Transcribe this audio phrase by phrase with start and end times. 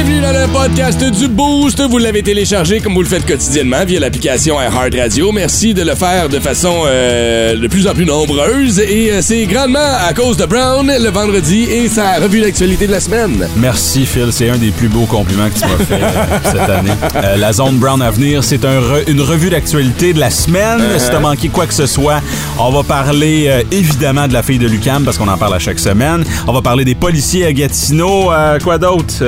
[0.00, 1.80] Bienvenue dans le podcast du Boost.
[1.90, 5.32] Vous l'avez téléchargé comme vous le faites quotidiennement via l'application iHeart Radio.
[5.32, 8.78] Merci de le faire de façon euh, de plus en plus nombreuse.
[8.78, 12.92] Et euh, c'est grandement à cause de Brown le vendredi et sa revue d'actualité de
[12.92, 13.48] la semaine.
[13.56, 17.36] Merci Phil, c'est un des plus beaux compliments que tu m'as fait euh, cette année.
[17.36, 20.80] La zone Brown à venir, c'est un re- une revue d'actualité de la semaine.
[20.98, 22.20] Si t'as manqué quoi que ce soit,
[22.60, 25.80] on va parler évidemment de la fille de Lucam parce qu'on en parle à chaque
[25.80, 26.22] semaine.
[26.46, 28.30] On va parler des policiers à Gatineau.
[28.62, 29.24] Quoi d'autre?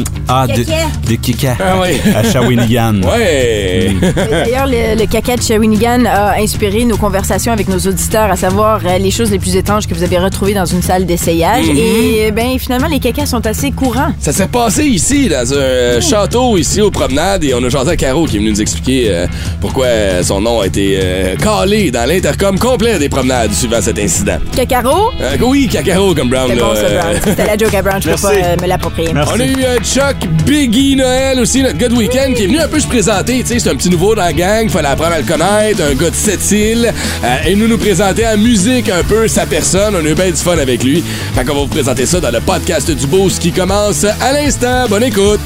[0.00, 0.76] Euh, ah, de, Caca.
[1.08, 2.00] de Kika Ah oui.
[2.14, 3.00] à Shawinigan.
[3.10, 3.90] Ouais.
[4.30, 8.80] D'ailleurs, le, le caca de Shawinigan a inspiré nos conversations avec nos auditeurs, à savoir
[8.84, 11.64] euh, les choses les plus étranges que vous avez retrouvées dans une salle d'essayage.
[11.68, 14.12] Et euh, ben finalement, les cacas sont assez courants.
[14.20, 17.90] Ça s'est passé ici, dans un euh, château, ici aux promenades, et on a jasé
[17.90, 19.26] à Caro qui est venu nous expliquer euh,
[19.60, 19.86] pourquoi
[20.22, 24.38] son nom a été euh, calé dans l'intercom complet des promenades suivant cet incident.
[24.54, 25.10] Cacaro?
[25.20, 26.48] Euh, oui, Cacaro comme Brown.
[26.48, 27.20] C'est là, bon, ça, Brown.
[27.24, 29.12] C'était la joke à Brown, je peux pas euh, me l'approprier.
[29.12, 29.32] Merci.
[29.34, 32.60] On a eu euh, Chuck Biggie Noël aussi, notre gars de week-end, qui est venu
[32.60, 33.40] un peu se présenter.
[33.40, 35.94] Tu sais, c'est un petit nouveau dans la gang, fallait apprendre à le connaître, un
[35.94, 36.94] gars de Sept-Îles.
[37.24, 39.96] Euh, et nous nous présenter en musique un peu sa personne.
[39.96, 41.02] On a eu bien du fun avec lui.
[41.34, 44.86] Fait qu'on va vous présenter ça dans le podcast du Boost qui commence à l'instant.
[44.88, 45.40] Bonne écoute.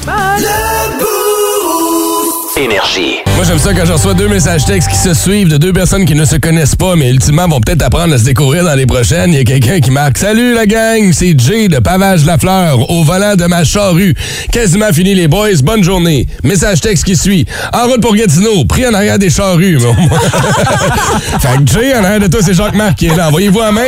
[2.57, 3.17] Énergie.
[3.35, 6.05] Moi, j'aime ça quand je reçois deux messages textes qui se suivent de deux personnes
[6.05, 8.85] qui ne se connaissent pas, mais ultimement vont peut-être apprendre à se découvrir dans les
[8.85, 9.33] prochaines.
[9.33, 12.89] Il y a quelqu'un qui marque Salut la gang, c'est Jay de Pavage la Fleur,
[12.89, 14.15] au volant de ma charrue.
[14.53, 16.27] Quasiment fini les boys, bonne journée.
[16.43, 17.45] Message texte qui suit.
[17.73, 19.77] En route pour Gatineau, pris en arrière des charrues.
[19.79, 20.19] mais au moins-
[21.39, 23.27] fait que Jay, en arrière de toi, c'est Jacques-Marc qui est là.
[23.27, 23.81] Envoyez-vous la main.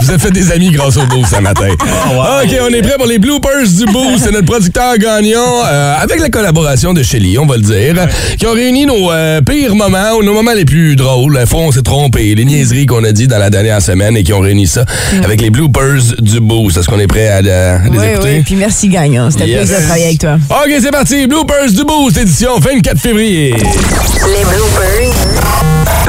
[0.00, 1.68] Vous êtes fait des amis grâce au boost ce matin.
[1.72, 4.24] OK, on est prêt pour les bloopers du boost.
[4.24, 7.94] C'est notre producteur gagnant, euh, avec la collaboration de Shelly, on va le dire,
[8.38, 11.38] qui ont réuni nos euh, pires moments ou nos moments les plus drôles.
[11.38, 12.34] Le fond, on s'est trompé.
[12.34, 14.84] Les niaiseries qu'on a dit dans la dernière semaine et qui ont réuni ça
[15.24, 16.76] avec les bloopers du boost.
[16.76, 18.28] Est-ce qu'on est prêt à, euh, à les Oui, écouter?
[18.36, 19.30] oui, puis merci, gagnant.
[19.30, 19.58] C'était Yes.
[19.58, 20.36] plaisir de travailler avec toi.
[20.50, 21.26] OK, c'est parti.
[21.26, 23.50] Bloopers du boost, édition 24 février.
[23.52, 25.12] Les bloopers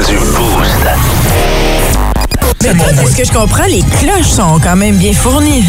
[0.07, 1.14] Du Boost.
[2.73, 5.63] Mais toi, de ce que je comprends, les cloches sont quand même bien fournies.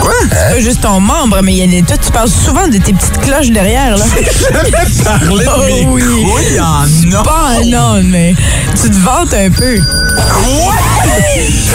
[0.00, 0.12] Quoi?
[0.30, 2.78] C'est pas juste ton membre, mais il y a des- toi, tu parles souvent de
[2.78, 4.04] tes petites cloches derrière, là.
[5.04, 5.62] Parler de Oh
[5.94, 6.02] oui.
[6.24, 7.22] couilles en or.
[7.22, 8.34] Pas non, mais
[8.80, 9.76] tu te vantes un peu.
[9.78, 10.74] Quoi?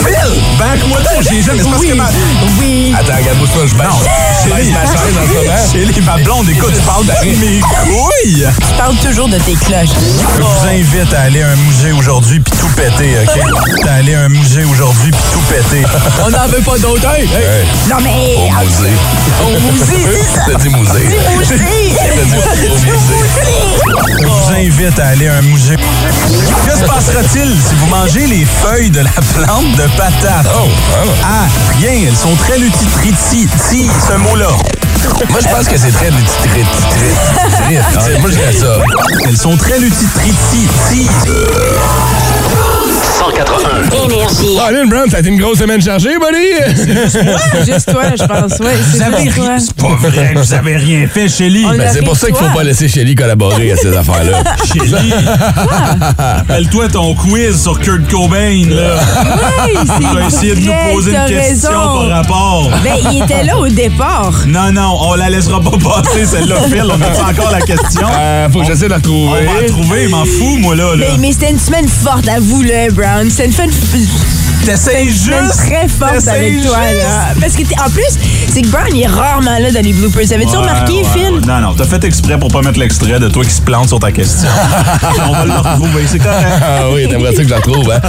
[0.04, 0.14] Phil,
[0.58, 1.62] back-moi donc, j'ai jamais...
[1.62, 2.08] C'est parce que ma...
[2.60, 2.94] Oui.
[2.98, 4.53] Attends, regarde-moi ça, je bâche.
[4.64, 5.72] Baisse ma chaise en ce moment.
[5.72, 8.46] Chélie, ma blonde, écoute, tu parles de mes couilles.
[8.56, 9.90] Tu parles toujours de tes cloches.
[10.36, 13.40] Je vous invite à aller à un musée aujourd'hui puis tout péter, OK?
[13.88, 15.84] À aller à un musée aujourd'hui puis tout péter.
[16.24, 17.06] On n'en veut pas d'autres.
[17.06, 17.66] Hey, hey.
[17.88, 18.36] Non, mais.
[18.38, 18.94] Au musée.
[19.44, 20.46] Au musée, c'est ça.
[20.46, 21.18] T'as dit musée.
[21.38, 21.56] Musée.
[21.98, 23.24] T'as dit au musée.
[24.20, 25.76] Je vous invite à aller à un musée.
[25.76, 30.46] Que se passera-t-il si vous mangez les feuilles de la plante de patate?
[30.56, 30.68] Oh,
[31.04, 31.10] oh.
[31.22, 31.46] Ah,
[31.78, 33.46] rien, elles sont très lutritrici.
[33.68, 34.53] Si, ce mot-là.
[35.28, 36.64] Moi, je pense que c'est très lutitrit.
[38.20, 38.78] Moi, je dirais ça.
[39.26, 40.34] Elles sont très lutitrit.
[43.34, 44.04] 981.
[44.04, 44.58] Énergie.
[44.60, 47.66] Ah, Brown, ça a été une grosse semaine chargée, buddy.
[47.66, 48.58] Juste toi, je pense.
[48.60, 51.64] Ouais, c'est C'est pas vrai que vous avez rien fait, Shelly.
[51.64, 54.42] Ben, c'est pour ça qu'il faut pas laisser Shelly collaborer à ces affaires-là.
[54.66, 55.12] Shelly.
[56.18, 59.00] Rappelle-toi ton quiz sur Kurt Cobain, là.
[59.66, 59.80] Oui,
[60.40, 62.70] Tu as de nous poser une question par rapport.
[62.82, 64.32] Ben, il était là au départ.
[64.54, 66.84] Non, non, on la laissera pas passer, celle-là, Phil.
[66.84, 68.06] On a encore la question?
[68.16, 70.92] Euh, faut que j'essaie de la On va la trouver, m'en fous, moi, là.
[70.96, 73.23] Mais, ben, mais c'était une semaine forte, avoue-le, Brown.
[73.30, 73.70] C'était une semaine,
[74.64, 75.56] T'essayes juste.
[75.58, 77.02] très forte avec toi, juste.
[77.02, 77.34] là.
[77.40, 78.18] Parce que, t'es- en plus,
[78.52, 80.22] c'est que Brown, il est rarement là dans les bloopers.
[80.32, 81.34] Avais-tu Ouais, remarqué, ouais, Phil?
[81.34, 81.40] ouais.
[81.46, 83.98] Non, non, t'as fait exprès pour pas mettre l'extrait de toi qui se plante sur
[83.98, 84.48] ta question.
[85.28, 86.46] on va le retrouver, c'est correct.
[86.62, 88.00] Ah oui, t'aimerais ça que je la retrouve, hein?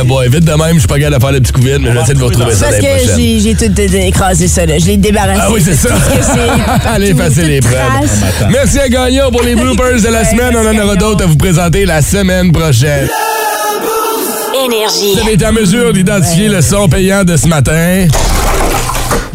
[0.00, 1.78] Eh boy, vite de même, je suis pas capable de faire le petit coup vite,
[1.80, 3.16] mais je vais essayer de vous retrouver ça Parce l'année que prochaine.
[3.18, 4.78] j'ai j'ai tout écrasé ça, là.
[4.78, 5.40] Je l'ai débarrassé.
[5.40, 5.88] Ah oui, c'est ça.
[5.90, 6.88] Que c'est.
[6.88, 7.74] Allez, partout, effacer les preuves.
[7.74, 8.48] trace.
[8.50, 10.50] Merci à Gagnon pour les bloopers de la Ouais, semaine.
[10.56, 11.10] On en merci, aura Gagnon.
[11.10, 13.08] d'autres à vous présenter la semaine prochaine.
[14.66, 15.12] Énergie.
[15.14, 18.06] Vous avez été en mesure d'identifier le son payant de ce matin?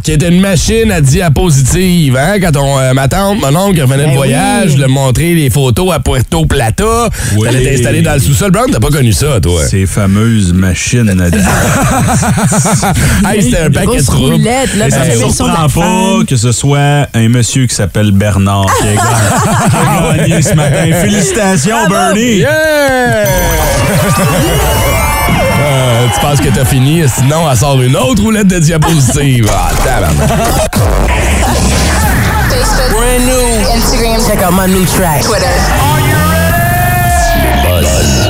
[0.04, 2.40] Qui était une machine à diapositive, hein?
[2.40, 4.72] Quand on, euh, ma tante, mon oncle revenait de Ben voyage, oui.
[4.72, 7.10] je lui ai montré les photos à Puerto Plata.
[7.36, 7.46] Oui.
[7.50, 8.52] Elle était installée dans le sous-sol.
[8.52, 9.66] Brown, t'as pas connu ça, toi?
[9.68, 11.14] Ces fameuses machines à
[13.34, 14.90] Hey, c'était un paquet de roulette, là.
[14.90, 18.96] Ça ne le surprend pas que ce soit un monsieur qui s'appelle Bernard qui a
[18.96, 19.12] gagné,
[19.70, 20.86] qui a gagné ce matin.
[21.02, 22.38] Félicitations, Bernie!
[22.38, 23.26] Yeah!
[25.98, 29.50] Euh, tu penses que t'as fini, sinon elle sort une autre roulette de diapositive.
[29.52, 30.78] Ah, tabarnak.
[32.50, 32.92] Facebook.
[32.92, 33.76] Brand new.
[33.76, 34.22] Instagram.
[34.28, 35.22] Check out my new track.
[35.24, 35.48] Twitter.
[37.64, 38.30] Buzz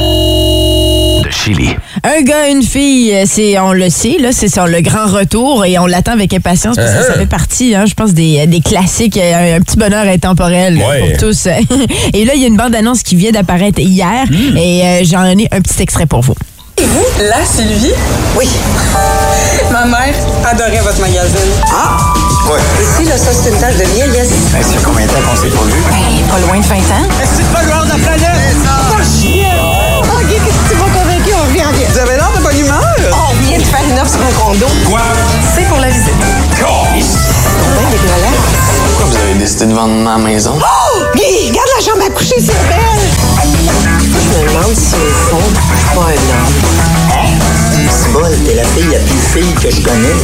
[1.30, 1.75] Chili.
[2.04, 5.78] Un gars, une fille, euh, c'est, on le sait, là, c'est le grand retour et
[5.78, 9.18] on l'attend avec impatience parce que ça fait partie, hein, je pense, des, des classiques,
[9.18, 11.10] euh, un, petit bonheur intemporel Ouais.
[11.10, 11.48] pour tous.
[12.14, 14.24] Et là, il y a une bande-annonce qui vient d'apparaître hier
[14.56, 16.36] et euh, j'en ai un petit extrait pour vous.
[16.77, 17.94] Là, Sylvie?
[18.35, 18.47] Oui.
[19.71, 20.13] Ma mère
[20.45, 21.51] adorait votre magazine.
[21.74, 21.97] Ah!
[22.51, 22.59] Ouais.
[22.79, 24.29] Ici, là, ça, c'est une tache de vieillesse.
[24.53, 25.81] Ben, fait combien de temps qu'on s'est pas vu?
[26.31, 27.07] pas loin de 20 ans.
[27.35, 28.56] C'est pas le de la planète!
[28.95, 29.47] Pas chier!
[30.03, 31.31] OK, qu'est-ce que tu m'as convaincu?
[31.33, 31.91] On revient, on.
[31.91, 32.95] Vous avez l'air de bonne humeur?
[33.12, 34.68] On vient de faire une offre sur un condo.
[34.85, 35.01] Quoi?
[35.56, 36.13] C'est pour la visite.
[36.62, 37.01] Ben,
[37.89, 38.68] dégueulasse.
[38.89, 40.54] Pourquoi vous avez décidé de vendre ma maison?
[40.57, 41.04] Oh!
[41.16, 43.07] Guy, regarde la chambre à coucher, c'est belle!
[44.01, 44.98] Je me demande si, au
[45.30, 47.56] fond, je suis pas un homme.
[47.89, 50.15] C'est bol, t'es la fille la plus fille que je connais.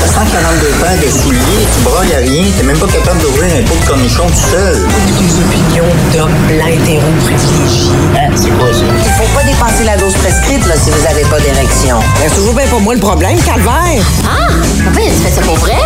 [0.00, 3.62] T'as 142 paires de souliers, tu brailles à rien, t'es même pas capable d'ouvrir un
[3.62, 4.76] pot de cornichon tout seul.
[5.18, 7.90] Des opinions d'hommes blancs hétéro privilégiés.
[8.14, 8.30] Hein?
[8.36, 8.84] C'est quoi ça?
[8.84, 11.98] Il faut pas dépasser la dose prescrite là, si vous avez pas d'érection.
[12.22, 14.04] C'est toujours bien pour moi le problème, calvaire.
[14.24, 14.52] Ah!
[14.84, 15.76] Papa, tu fais ça pour vrai?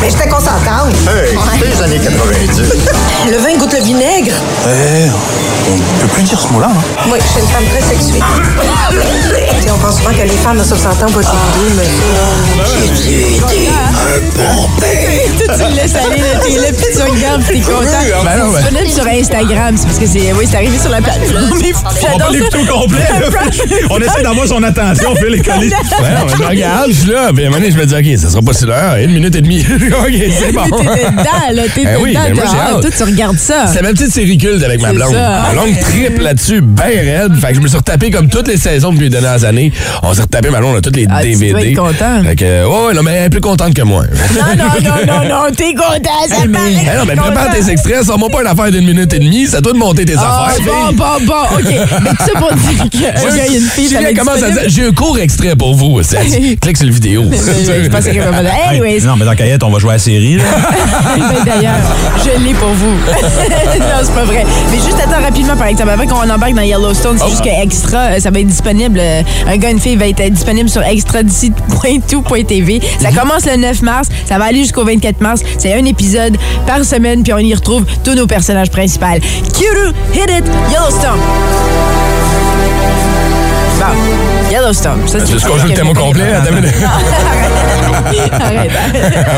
[0.00, 0.94] Mais j'étais consentante.
[1.08, 2.60] Hey, c'est les années 90.
[3.30, 4.32] Le vin goûte le vinaigre.
[4.66, 5.08] Eh,
[5.72, 7.06] on peut plus dire ce mot-là, hein?
[7.08, 8.20] Moi, je suis une femme très sexuée.
[9.40, 11.32] Tu sais, on pense souvent que les femmes de 60 ans vont être
[11.76, 11.84] mais
[15.38, 17.84] Toi, tu le laisses aller, là, t'es là, puis tu regardes, puis t'es content.
[18.24, 21.50] Ben non, ben- sur Instagram, c'est parce que c'est, oui, c'est arrivé sur la plateforme.
[22.14, 22.98] On va l'écouter au complet.
[23.20, 23.28] là.
[23.90, 25.70] On essaie d'avoir son attention, Phil et Colis.
[26.00, 27.30] Ouais, je regarde, je suis là.
[27.34, 28.96] Puis à un moment donné, je me dis, OK, ça sera pas si l'heure.
[28.96, 29.60] Une minute et demie.
[29.70, 30.64] OK, c'est bon.
[30.64, 31.22] T'étais dedans,
[31.52, 32.20] là, t'étais Eh oui, dedans.
[32.28, 32.80] mais moi, j'ai.
[32.80, 33.66] Toi, tu regardes ça.
[33.66, 35.12] C'est ma petite série culte avec ma blonde.
[35.12, 37.34] Ma longue triple là-dessus, bien raide.
[37.40, 39.72] Fait que je me suis retapé comme toutes les saisons depuis les dernières années.
[40.02, 41.50] On s'est retapé ma blonde à toutes les Ah, tu DVD.
[41.50, 42.22] dois être content.
[42.24, 44.02] Fait que, euh, ouais, ouais, non, mais elle est plus contente que moi.
[44.04, 46.96] Non, non, non, non, non, t'es content, ça Eh paraît.
[46.98, 49.46] non, mais T'es prépare tes extraits, ça va pas une affaire d'une minute et demie,
[49.48, 50.64] c'est à toi de monter tes Ah, affaires.
[50.64, 51.64] bon, bon, bon, OK.
[51.64, 54.86] Mais tout ça pour dire qu'un gars et une fille, ça commence à dire, j'ai
[54.86, 56.02] un court extrait pour vous.
[56.02, 56.18] Ça
[56.60, 57.24] Clique sur le vidéo.
[57.30, 59.98] Je pensais qu'elle va me dire, Non, mais dans Caillette, on va jouer à la
[59.98, 60.38] série.
[61.16, 61.74] Ben, D'ailleurs,
[62.24, 62.86] je l'ai pour vous.
[63.78, 64.44] non, c'est pas vrai.
[64.70, 67.98] Mais juste attends rapidement, par exemple, avant qu'on embarque dans Yellowstone, c'est juste que Extra,
[67.98, 69.00] euh, ça va être disponible.
[69.20, 72.80] Euh, Un gars, une fille va être disponible sur extra.tout.tv.
[73.00, 75.42] Ça commence le 9 mars, ça va aller jusqu'au 24 mars.
[75.58, 76.36] C'est un épisode
[76.66, 79.06] par semaine, puis on y retrouve tous nos personnages principaux.
[79.56, 81.18] Kuru, hit it, Yellowstone.
[83.80, 85.08] Bon, Yellowstone.
[85.08, 86.24] Ça, C'est ce qu'on joue le thème au complet.
[86.32, 86.74] Arrête,
[88.40, 88.70] arrête.
[89.26, 89.30] Ah.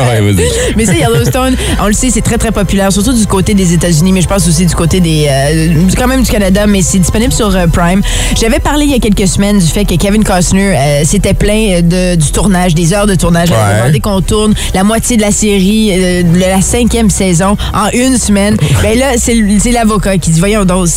[0.75, 4.11] Mais ça, Yellowstone, on le sait, c'est très, très populaire, surtout du côté des États-Unis,
[4.11, 5.27] mais je pense aussi du côté des.
[5.29, 8.01] euh, quand même du Canada, mais c'est disponible sur euh, Prime.
[8.39, 11.87] J'avais parlé il y a quelques semaines du fait que Kevin Costner euh, s'était plaint
[11.87, 13.49] de, du tournage, des heures de tournage.
[13.49, 13.59] Il Ouais.
[13.59, 17.89] avait demandé qu'on tourne la moitié de la série, euh, de la cinquième saison, en
[17.93, 18.57] une semaine.
[18.81, 20.87] Ben là, c'est l'avocat qui dit Voyons donc,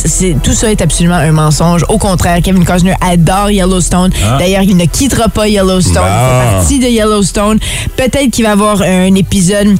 [0.43, 1.83] tout ça est absolument un mensonge.
[1.89, 4.11] Au contraire, Kevin Costner adore Yellowstone.
[4.39, 5.93] D'ailleurs, il ne quittera pas Yellowstone.
[5.95, 6.41] Il Ah.
[6.49, 7.59] fait partie de Yellowstone.
[7.95, 9.75] Peut-être qu'il va y avoir un épisode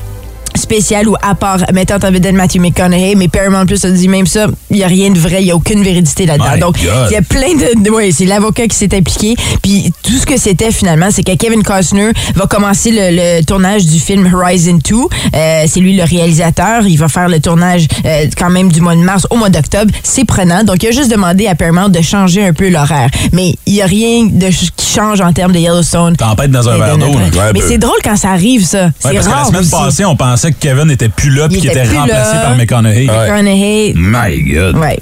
[0.72, 4.28] spécial ou à part mettant en vedette Matthew McConaughey, mais Paramount Plus a dit même
[4.28, 6.58] ça, il n'y a rien de vrai, il n'y a aucune véridité là-dedans.
[6.60, 7.82] Donc, il y a plein de...
[7.84, 9.36] de- ouais, c'est l'avocat qui s'est impliqué.
[9.62, 13.86] Puis tout ce que c'était finalement, c'est que Kevin Costner va commencer le, le tournage
[13.86, 14.96] du film Horizon 2.
[15.36, 16.86] Euh, c'est lui le réalisateur.
[16.86, 19.92] Il va faire le tournage euh, quand même du mois de mars au mois d'octobre.
[20.04, 20.64] C'est prenant.
[20.66, 23.10] Donc, il a juste demandé à Paramount de changer un peu l'horaire.
[23.32, 26.16] Mais il n'y a rien de qui change en termes de Yellowstone.
[26.18, 27.06] Tempête dans un verre d'eau.
[27.08, 28.86] Ouais, Mais c'est drôle quand ça arrive, ça.
[28.86, 29.72] Ouais, c'est parce que la rare semaine aussi.
[29.72, 32.42] passée, on pensait que Kevin n'était plus là puis Il qu'il était plus remplacé là.
[32.42, 33.08] par McConaughey.
[33.10, 33.30] Ouais.
[33.30, 33.94] McConaughey.
[33.96, 34.78] My God.
[34.78, 35.00] Ouais.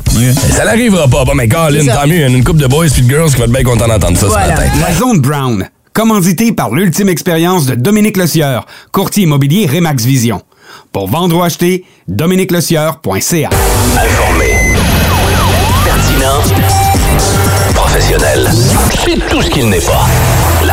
[0.52, 1.26] Ça n'arrivera pas.
[1.26, 2.16] Bon, mais Colin, tant mieux.
[2.16, 3.88] Il y a une couple de boys puis de girls qui vont être bien contents
[3.88, 4.56] d'entendre ça Voilà.
[4.56, 4.72] ce matin.
[4.82, 10.42] La Zone Brown, commanditée par l'ultime expérience de Dominique Lecieur, courtier immobilier Remax Vision.
[10.92, 13.50] Pour vendre ou acheter, dominiquelecieur.ca.
[13.50, 14.46] Informé.
[15.86, 16.42] Pertinent.
[17.74, 18.50] Professionnel.
[19.06, 20.06] C'est tout ce qu'il n'est pas.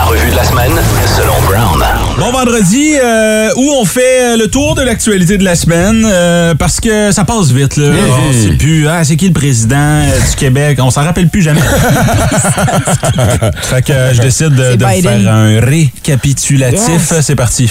[0.03, 0.73] La revue de la semaine,
[1.17, 1.81] selon Brown.
[2.19, 6.57] Bon vendredi, euh, où on fait euh, le tour de l'actualité de la semaine, euh,
[6.57, 7.77] parce que ça passe vite.
[7.77, 7.93] Là.
[8.29, 10.81] On sait plus, ah, c'est qui le président du Québec?
[10.83, 11.61] On s'en rappelle plus jamais.
[13.63, 17.13] fait que je décide de, faire un récapitulatif.
[17.13, 17.21] Yes.
[17.21, 17.69] C'est parti.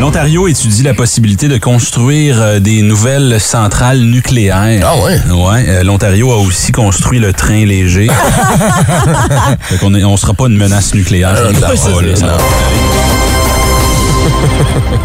[0.00, 4.80] L'Ontario étudie la possibilité de construire euh, des nouvelles centrales nucléaires.
[4.82, 5.20] Ah ouais?
[5.30, 8.08] Ouais, euh, l'Ontario a aussi construit le train léger.
[9.60, 11.34] fait qu'on on sera pas une menace nucléaire.
[11.52, 12.38] Ne là, c'est- ça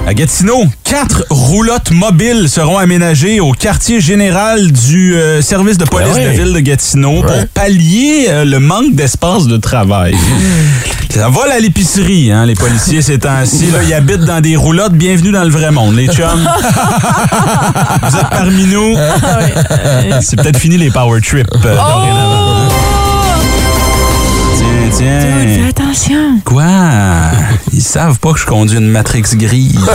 [0.07, 6.09] À Gatineau, quatre roulottes mobiles seront aménagées au quartier général du euh, service de police
[6.13, 6.25] Ah ouais.
[6.37, 10.15] de ville de Gatineau pour pallier euh, le manque d'espace de travail.
[11.09, 13.71] Ça vole à l'épicerie, hein, les policiers ces temps-ci.
[13.71, 14.93] là, Ils habitent dans des roulottes.
[14.93, 16.27] Bienvenue dans le vrai monde, les chums.
[18.03, 18.95] Vous êtes parmi nous.
[20.21, 21.47] C'est peut-être fini les power trips.
[21.65, 22.67] euh, dorénavant.
[24.91, 25.55] Tiens, tiens.
[25.55, 26.39] Fais attention.
[26.45, 26.63] Quoi?
[27.73, 29.79] Ils savent pas que je conduis une Matrix grise.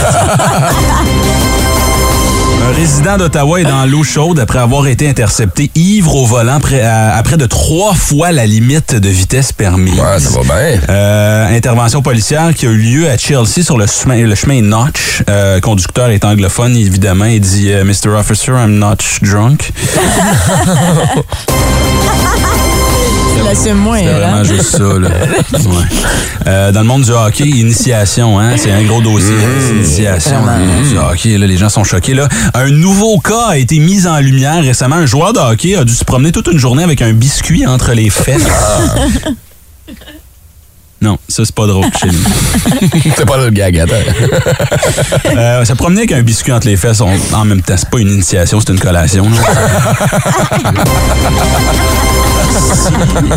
[2.62, 6.82] Un résident d'Ottawa est dans l'eau chaude après avoir été intercepté ivre au volant près-
[6.82, 9.98] à, à près de trois fois la limite de vitesse permise.
[9.98, 10.80] Ouais, ça va bien.
[10.88, 15.22] Euh, intervention policière qui a eu lieu à Chelsea sur le chemin, le chemin Notch.
[15.30, 17.24] Euh, conducteur est anglophone, évidemment.
[17.24, 18.10] Il dit euh, Mr.
[18.16, 19.72] Officer, I'm not drunk.
[23.36, 24.18] Tu l'assumes moins, C'est hein?
[24.18, 25.08] vraiment juste ça, là.
[25.52, 25.84] Ouais.
[26.46, 29.34] Euh, dans le monde du hockey, initiation, hein, c'est un gros dossier.
[29.60, 32.14] c'est initiation dans le monde du hockey, là, les gens sont choqués.
[32.14, 32.28] Là.
[32.54, 34.96] Un nouveau cas a été mis en lumière récemment.
[34.96, 37.92] Un joueur de hockey a dû se promener toute une journée avec un biscuit entre
[37.92, 38.46] les fesses.
[41.02, 43.00] Non, ça, c'est pas drôle chez nous.
[43.16, 43.94] C'est pas le gag, attends.
[45.36, 47.98] Euh, se promener avec un biscuit entre les fesses, on- en même temps, c'est pas
[47.98, 49.26] une initiation, c'est une collation.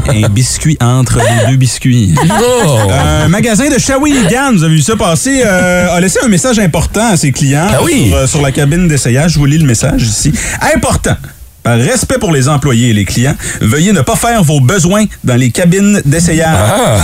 [0.09, 2.15] un biscuit entre les deux biscuits.
[2.41, 2.77] Oh.
[2.91, 7.11] Un magasin de Shawinigan, vous avez vu ça passer, euh, a laissé un message important
[7.11, 8.07] à ses clients Ah oui.
[8.09, 9.33] sur, euh, sur la cabine d'essayage.
[9.33, 10.33] Je vous lis le message ici.
[10.75, 11.15] Important.
[11.63, 15.35] Par respect pour les employés et les clients, veuillez ne pas faire vos besoins dans
[15.35, 16.57] les cabines d'essayage.
[16.57, 16.97] Ah.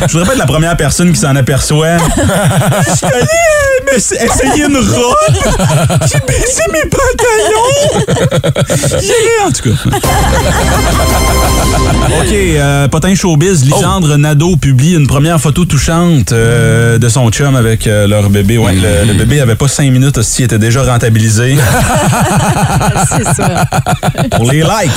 [0.06, 1.96] Je voudrais pas être la première personne qui s'en aperçoit.
[2.90, 3.26] Je suis allé
[3.96, 5.14] essayer une robe.
[6.02, 8.04] J'ai baissé mes pantalons.
[9.00, 9.96] J'ai en tout cas.
[12.06, 17.56] OK, euh, Potin Showbiz, Lisandre Nadeau publie une première photo touchante euh, de son chum
[17.56, 18.58] avec euh, leur bébé.
[18.58, 21.56] Ouais, le, le bébé avait pas cinq minutes, aussi, il était déjà rentabilisé.
[23.16, 23.64] C'est ça.
[24.36, 24.90] Pour les likes.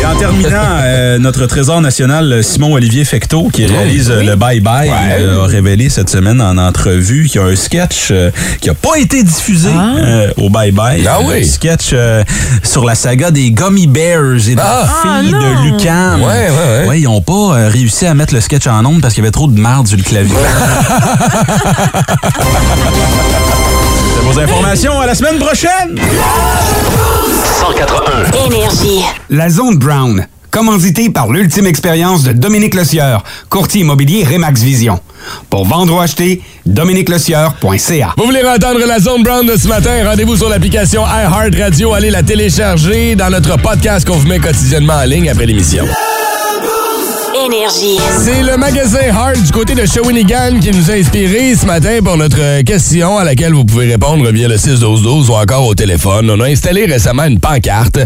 [0.00, 0.48] Et en terminant,
[0.82, 5.90] euh, notre trésor national, Simon-Olivier Fecteau, qui réalise euh, le Bye Bye, euh, a révélé
[5.90, 8.30] cette semaine en entrevue qu'il y a un sketch euh,
[8.62, 11.06] qui n'a pas été diffusé euh, au Bye Bye.
[11.06, 11.42] Ah oui?
[11.42, 12.24] Un sketch euh,
[12.62, 15.20] sur la saga des Gummy Bears et de la Ah.
[15.20, 16.22] fille de Lucam.
[16.22, 17.00] Ouais, ouais, ouais.
[17.00, 19.32] ils n'ont pas euh, réussi à mettre le sketch en ondes parce qu'il y avait
[19.32, 20.34] trop de marde sur le clavier.
[24.14, 25.00] C'est vos informations.
[25.00, 25.98] À la semaine prochaine!
[27.60, 28.46] 181.
[28.46, 29.02] Énergie.
[29.28, 34.98] La Zone Brown, commanditée par l'ultime expérience de Dominique Lecieur, courtier immobilier Remax Vision.
[35.50, 38.14] Pour vendre ou acheter, dominiquelecieur.ca.
[38.16, 40.08] Vous voulez entendre la zone brown de ce matin?
[40.08, 41.92] Rendez-vous sur l'application iHeartRadio.
[41.92, 45.84] Allez la télécharger dans notre podcast qu'on vous met quotidiennement en ligne après l'émission.
[47.34, 47.96] Énergie.
[48.24, 52.16] C'est le magasin Hard du côté de Shawinigan qui nous a inspiré ce matin pour
[52.16, 56.28] notre question à laquelle vous pouvez répondre via le 61212 ou encore au téléphone.
[56.30, 58.00] On a installé récemment une pancarte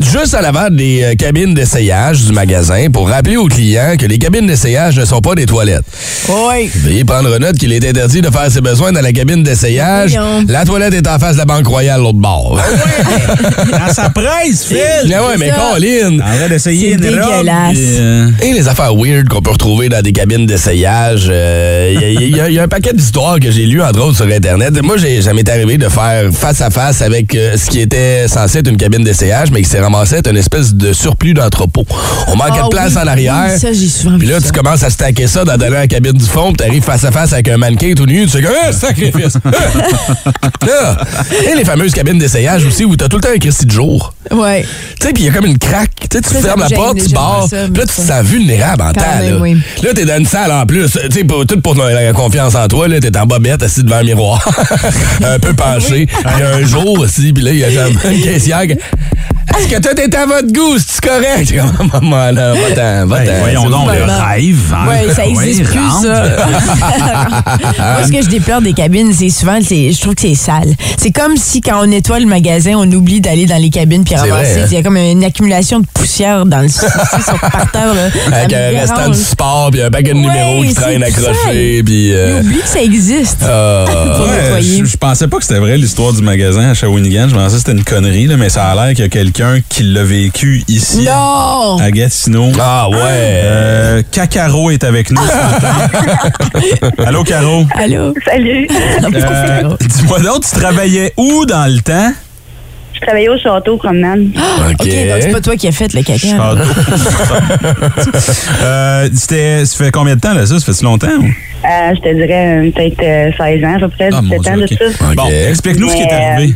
[0.00, 4.18] juste à l'avant des euh, cabines d'essayage du magasin pour rappeler aux clients que les
[4.18, 5.84] cabines d'essayage ne sont pas des toilettes.
[6.28, 6.70] Oui.
[6.76, 10.16] Veuillez prendre note qu'il est interdit de faire ses besoins dans la cabine d'essayage.
[10.46, 12.60] La toilette est en face de la Banque Royale, l'autre bord.
[13.72, 15.12] Dans sa presse, Phil!
[15.14, 15.50] Ah ouais, mais.
[15.50, 16.18] Colin!
[16.20, 17.30] En train d'essayer C'est une robe.
[17.30, 17.72] dégueulasse.
[17.72, 21.24] puis, euh, Les affaires weird qu'on peut retrouver dans des cabines d'essayage.
[21.24, 24.80] Il y, a- y a un paquet d'histoires que j'ai lues, entre autres, sur Internet.
[24.82, 28.28] Moi, j'ai jamais été arrivé de faire face à face avec euh, ce qui était
[28.28, 31.84] censé être une cabine d'essayage, mais qui s'est ramassé être une espèce de surplus d'entrepôt.
[32.28, 33.50] On manquait Ah de place oui, en arrière.
[33.54, 34.46] oui, ça, j'ai souvent Puis vu là, ça.
[34.46, 37.32] tu commences à stacker ça dans la cabine du fond, puis t'arrives face à face
[37.32, 39.38] avec un mannequin tout nu, tu sais que, ah, sacrifice!
[39.44, 39.50] Ah!
[40.66, 40.96] Là.
[41.50, 44.14] Et les fameuses cabines d'essayage aussi, où t'as tout le temps un Christy de jour.
[44.30, 44.64] Ouais.
[45.00, 45.90] Tu sais, puis il y a comme une craque.
[46.10, 47.48] Tu tu fermes me la porte, tu barres.
[47.50, 48.22] là, tu te ça.
[48.46, 49.18] Vulnérable en Quand temps.
[49.20, 49.40] même, là.
[49.40, 49.56] oui.
[49.82, 50.90] Là, t'es dans une salle en plus.
[50.92, 53.96] Tu sais, pour- tout pour la confiance en toi, là, t'es en bobette, assis devant
[53.96, 54.46] un miroir,
[55.24, 56.06] un peu penché.
[56.36, 58.72] Il y a un jour aussi, puis là, il y a une caissière qui-
[59.58, 60.76] Est-ce que tout est à votre goût?
[60.78, 61.52] C'est correct?
[61.92, 63.24] Maman, là, va-t'en, va-t'en.
[63.24, 64.74] Ben, voyons donc, le rêve.
[64.74, 64.88] hein?
[64.88, 66.02] Ouais, ça existe plus, rentre.
[66.02, 66.22] ça.
[67.98, 70.72] Moi, ce que je déplore des cabines, c'est souvent, c'est- je trouve que c'est sale.
[70.96, 74.14] C'est comme si quand on nettoie le magasin, on oublie d'aller dans les cabines puis
[74.16, 74.60] C'est ramasser.
[74.62, 74.66] hein?
[74.70, 76.88] Il y a comme une accumulation de poussière dans le sur
[77.40, 77.94] par terre.
[77.94, 78.08] Là.
[78.32, 79.16] Avec un restant dérange.
[79.16, 82.12] du sport, puis un paquet de Ouais, numéros qui traînent accrochés, puis...
[82.12, 83.42] Euh, oublie que ça existe.
[83.42, 83.84] ah.
[84.52, 87.28] Ouais, je, je pensais pas que c'était vrai l'histoire du magasin à Shawinigan.
[87.28, 89.58] Je pensais que c'était une connerie, là, mais ça a l'air qu'il y a quelqu'un
[89.68, 91.04] qui l'a vécu ici.
[91.04, 91.78] Non!
[91.78, 92.50] À Gatineau.
[92.60, 92.96] Ah ouais!
[93.00, 96.92] Euh, Cacaro est avec nous ce matin.
[97.06, 97.64] Allô, Caro?
[97.74, 98.14] Allô?
[98.24, 98.68] Salut.
[99.14, 102.12] Euh, Dis-moi donc, tu travaillais où dans le temps?
[103.02, 104.20] Je travaillais au château promenade.
[104.36, 104.80] OK.
[104.80, 106.28] OK, donc c'est pas toi qui as fait le caca.
[108.62, 110.58] euh, c'était- ça fait combien de temps, là, ça?
[110.58, 111.08] Ça fait si longtemps?
[111.08, 111.24] ou?
[111.24, 114.48] Euh, je te dirais euh, peut-être euh, 16 ans, à peu près, Ah, mon 17
[114.48, 114.92] ans Dieu, de ok.
[114.98, 115.04] ça.
[115.16, 116.54] Bon, explique-nous ce qui est Mais, euh, arrivé.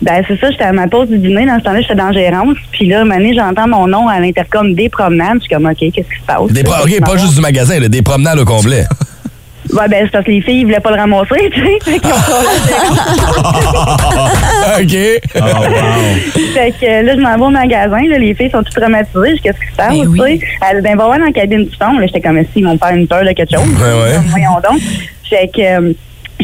[0.00, 1.44] Ben, c'est ça, j'étais à ma pause du dîner.
[1.46, 2.56] Dans ce temps-là, j'étais dans gérance.
[2.72, 5.38] Puis là, une année, j'entends mon nom à l'intercom des promenades.
[5.38, 6.52] Je suis comme, OK, qu'est-ce qui se passe?
[6.52, 8.84] Des pro- OK, pas juste du magasin, là, des promenades au complet.
[9.72, 11.78] Ouais, ben, c'est parce que les filles, ils voulaient pas le ramasser, tu sais.
[11.82, 12.42] Fait qu'ils ont pas
[14.80, 14.96] OK.
[16.54, 18.00] Fait que là, je m'en vais au magasin.
[18.08, 19.38] Là, les filles sont toutes traumatisées.
[19.42, 19.94] Qu'est-ce qui se passe?
[19.94, 20.40] Ben tu sais?
[20.70, 21.98] Elle ben, va voir dans la cabine du son.
[21.98, 23.68] Là, j'étais comme, si, ils vont me faire une peur de quelque chose.
[23.68, 24.18] Ouais, ouais.
[24.28, 24.80] Voyons donc.
[25.28, 25.92] Fait que, euh,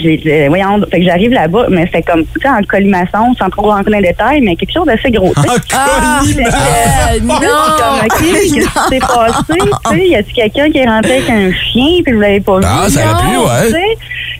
[0.05, 3.49] j'ai euh, voyons, fait que j'arrive là-bas, mais c'était comme, tu sais, en colimaçon, sans
[3.49, 5.33] trop rentrer dans les détails, mais quelque chose d'assez gros.
[5.35, 5.49] sais.
[5.73, 7.35] Ah, euh, non.
[7.35, 9.59] comme, OK, qu'est-ce qui s'est passé?
[9.91, 12.59] Tu sais, y a-tu quelqu'un qui est rentré avec un chien puis vous l'avez pas
[12.59, 12.65] vu?
[12.67, 13.97] Ah, ça aurait pu, Non, ouais.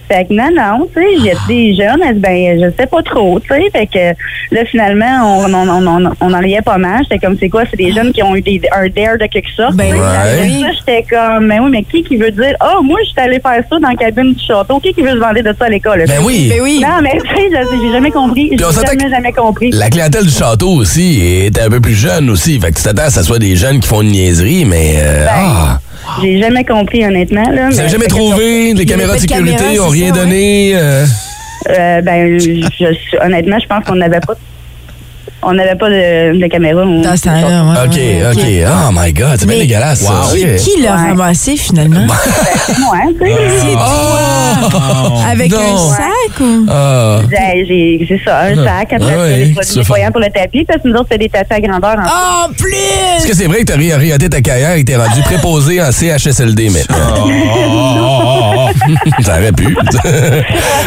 [0.09, 3.03] Fait que non, non, tu sais, j'ai des jeunes, elle dit, ben, je sais pas
[3.03, 3.63] trop, tu sais.
[3.73, 7.01] Fait que là, finalement, on, on, on, on, on en riait pas mal.
[7.05, 7.63] J'étais comme, c'est quoi?
[7.71, 9.75] C'est des jeunes qui ont eu des, un dare de quelque sorte.
[9.77, 9.91] Ben
[10.63, 13.41] ça, j'étais comme, mais oui, mais qui qui veut dire, oh, moi, je suis allée
[13.41, 14.79] faire ça dans la cabine du château.
[14.81, 16.05] Qui qui veut se vendre de ça à l'école?
[16.07, 16.49] Ben oui.
[16.51, 16.81] Ben oui.
[16.83, 18.51] Non, mais tu sais, je- j'ai jamais compris.
[18.51, 19.71] J'ai jamais, jamais compris.
[19.73, 22.61] La clientèle du château aussi est un peu plus jeune aussi.
[22.61, 24.65] Fait que tu t'attends à ce que ce soit des jeunes qui font une niaiserie,
[24.65, 24.97] mais.
[24.99, 25.81] euh, ah.
[26.21, 27.49] J'ai jamais compris, honnêtement.
[27.51, 28.75] Là, Vous jamais trouvé?
[28.75, 30.73] Les caméras de sécurité rien donné?
[30.75, 31.05] euh,
[31.71, 34.35] Euh, ben, je, honnêtement, je pense qu'on n'avait pas.
[35.47, 36.83] On n'avait pas de, de caméra.
[36.83, 38.71] on- Dans ce temps-là, ouais, OK, ouais, OK.
[38.71, 40.23] Oh my God, c'est bien Mais dégueulasse, ça.
[40.33, 41.09] Qui, l'a Ouais.
[41.09, 42.07] ramassé finalement?
[42.67, 43.35] Ouais, tu sais.
[43.61, 44.71] C'est Oh!
[44.71, 45.21] toi!
[45.31, 45.59] Avec non.
[45.59, 46.67] un sac ou?
[46.71, 47.19] Ah.
[47.31, 50.11] Ben, j'ai- c'est ça, un sac, après Ouais, ça, ouais, des tu produits veux nettoyants
[50.13, 51.97] pour le tapis, parce que nous autres, c'est des tapis à grandeur.
[51.99, 53.29] En En Est-ce plus!
[53.31, 56.71] que c'est vrai que t'as réorienté ta carrière et que t'es rendu préposé en CHSLD
[56.71, 56.97] maintenant?
[59.23, 59.77] ça aurait pu.
[59.93, 59.99] Ça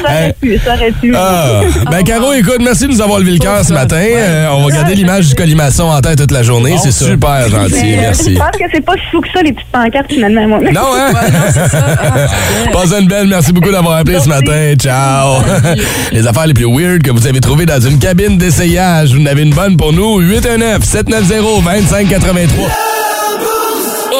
[0.04, 1.14] aurait pu, ça aurait pu.
[1.16, 1.62] Ah.
[1.90, 3.98] Ben, Caro, écoute, merci de nous avoir levé le cœur ce matin.
[4.02, 6.76] Euh, on va garder l'image du colimaçon en tête toute la journée.
[6.82, 7.94] C'est super gentil.
[7.94, 8.34] Euh, Merci.
[8.34, 10.48] Je pense que c'est pas si fou que ça, les petites pancartes, finalement.
[10.48, 10.60] Moi.
[10.72, 11.12] Non, hein?
[12.74, 13.28] Passe une belle.
[13.28, 14.74] Merci beaucoup d'avoir appelé ce matin.
[14.78, 15.38] Ciao.
[16.12, 19.14] les affaires les plus weird que vous avez trouvées dans une cabine d'essayage.
[19.14, 20.22] Vous en avez une bonne pour nous.
[20.22, 22.87] 819-790-2583.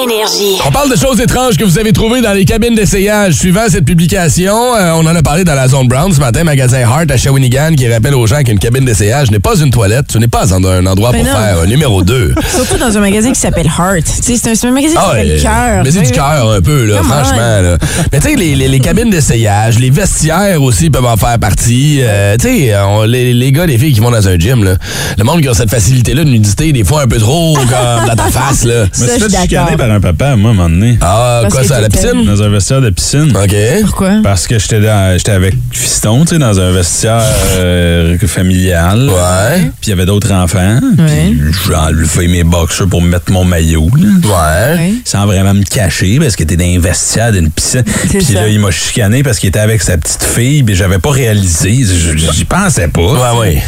[0.04, 0.60] Énergie.
[0.66, 3.34] On parle de choses étranges que vous avez trouvées dans les cabines d'essayage.
[3.34, 6.82] Suivant cette publication, euh, on en a parlé dans la zone brown ce matin, magasin
[6.88, 10.18] Hart à Shawinigan, qui rappelle aux gens qu'une cabine d'essayage n'est pas une toilette, ce
[10.20, 11.40] n'est pas un endroit Ben pour non.
[11.40, 12.36] faire un numéro 2.
[12.56, 14.06] Surtout dans un magasin qui s'appelle Heart.
[14.06, 15.84] C'est un, un magasin qui Ah, s'appelle ouais, Cœur.
[15.84, 17.38] Mais c'est du cœur un peu, là, Come franchement.
[17.62, 17.78] Là.
[18.12, 22.00] Mais tu sais, les, les- les cabines d'essayage, les vestiaires aussi peuvent en faire partie.
[22.02, 24.76] Euh, tu sais, on- les, les gars, les filles qui vont dans un gym, là,
[25.18, 28.16] le monde qui a cette facilité-là de nudité, des fois un peu trop comme dans
[28.16, 28.64] ta face.
[28.64, 28.86] Là.
[28.92, 29.68] Ça, je suis d'accord.
[29.88, 30.98] Par un papa, moi, à un moment donné.
[31.02, 32.26] Ah, Parce quoi que ça, à la piscine?
[32.26, 33.34] Dans un vestiaire de piscine.
[33.36, 33.56] OK.
[33.86, 34.12] Pourquoi?
[34.24, 37.22] Parce que j'étais dans- j'étais avec Fiston, tu sais, dans un vestiaire
[37.58, 39.10] euh, familial.
[39.10, 39.62] Ouais.
[39.80, 40.80] Puis il y avait d'autres enfants.
[40.98, 41.32] Ouais.
[41.34, 43.90] Puis j'ai enlevé mes boxers pour mettre mon maillot.
[43.98, 44.08] Là.
[44.24, 44.78] Ouais.
[44.78, 44.94] Ouais.
[45.06, 47.84] Sans vraiment me cacher parce que t'es dans un vestiaire d'une piscine.
[48.12, 48.34] C'est Puis ça.
[48.42, 50.64] là, il m'a chicané parce qu'il était avec sa petite fille.
[50.64, 51.84] Puis j'avais pas réalisé.
[51.84, 53.02] Je- J'y pensais pas.
[53.02, 53.64] Ouais, ouais.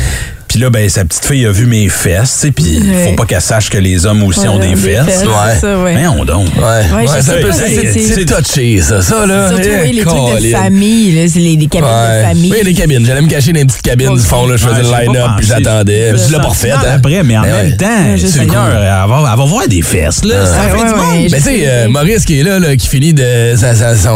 [0.49, 3.05] Puis là, ben, sa petite fille a vu mes fesses, tu sais, puis il Ouais.
[3.09, 5.05] faut pas qu'elle sache que les hommes aussi Ouais, ont des, des fesses.
[5.05, 5.33] fesses, Ouais.
[5.53, 5.93] c'est ça, ouais.
[5.93, 6.47] Mais on donc.
[6.57, 9.49] Ouais, c'est touché, ça, ça, là.
[9.49, 12.19] Surtout, Eh, oui, les trucs de famille, là, c'est les, les cabines Ouais.
[12.21, 12.51] de famille.
[12.51, 13.05] Oui, les cabines.
[13.05, 14.57] J'allais me cacher dans les petites cabines du fond, là.
[14.57, 16.13] Je faisais Ouais, le line-up, puis j'attendais.
[16.17, 16.79] Je l'ai pas refait, hein.
[16.95, 18.17] après, mais en Ben même temps.
[18.27, 20.45] Seigneur, elle va, voir des fesses, là.
[20.45, 21.27] ça fait du monde.
[21.31, 23.53] Mais tu sais, euh, Maurice qui est là, là, qui finit de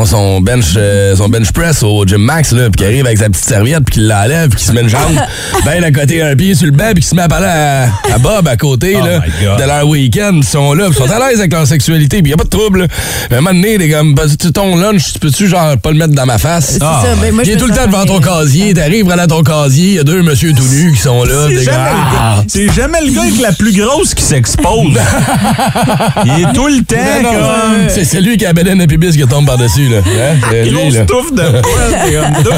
[0.05, 3.29] son, bench euh, son bench press au gym max, là, puis qui arrive avec sa
[3.29, 5.15] petite serviette, puis qui l'enlève, puis qui se met une jambe
[5.65, 7.83] ben à côté un pied sur le banc, puis qui se met à parler à,
[8.13, 9.19] à Bob à côté Oh là,
[9.57, 10.31] de leur week-end.
[10.35, 12.49] Ils sont là, ils sont à l'aise avec leur sexualité, puis y a pas de
[12.49, 12.81] trouble.
[12.81, 12.87] là.
[13.29, 15.91] Mais à un moment donné, t'es comme, bah, tu ton lunch, tu peux-tu genre pas
[15.91, 16.71] le mettre dans ma face?
[16.73, 19.43] C'est ça, ben, moi, Il me tout le temps devant ton casier, t'arrives à ton
[19.43, 21.47] casier, il y a deux monsieur tout nus qui sont là.
[21.49, 22.35] C'est jamais, le ah!
[22.37, 24.97] gars- c'est jamais le gars avec la plus grosse qui s'expose.
[26.25, 27.89] Il est tout le temps comme.
[27.89, 29.97] C'est celui qui a Beden et Pubis qui tombe par-dessus, là.
[29.99, 30.35] Hein?
[30.49, 31.43] C'est lui, Grosse touffe de
[32.43, 32.49] deux.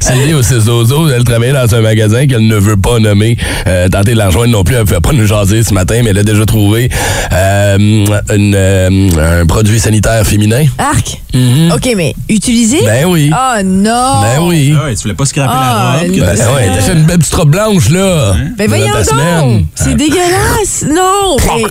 [0.00, 3.36] Cindy au Zozo, elle travaillait dans un magasin qu'elle ne veut pas nommer.
[3.66, 6.00] Euh, tenter de la rejoindre non plus, elle ne pouvait pas nous jaser ce matin,
[6.02, 6.88] mais elle a déjà trouvé
[7.32, 10.64] euh, une, euh, un produit sanitaire féminin.
[10.78, 11.20] Arc?
[11.34, 11.72] Mhm.
[11.74, 12.78] OK, mais utilisé?
[12.84, 13.30] Ben oui.
[13.32, 14.22] Oh non!
[14.22, 14.74] Ben oui.
[14.80, 16.16] Ah ouais, tu voulais pas scraper Ah, la robe?
[16.18, 18.34] Ben t'as- ouais, t'as fait une belle petite robe blanche, là.
[18.56, 19.04] Ben Dans voyons donc!
[19.04, 19.66] semaine.
[19.74, 20.84] C'est dégueulasse!
[20.88, 21.36] Non!
[21.56, 21.64] Mais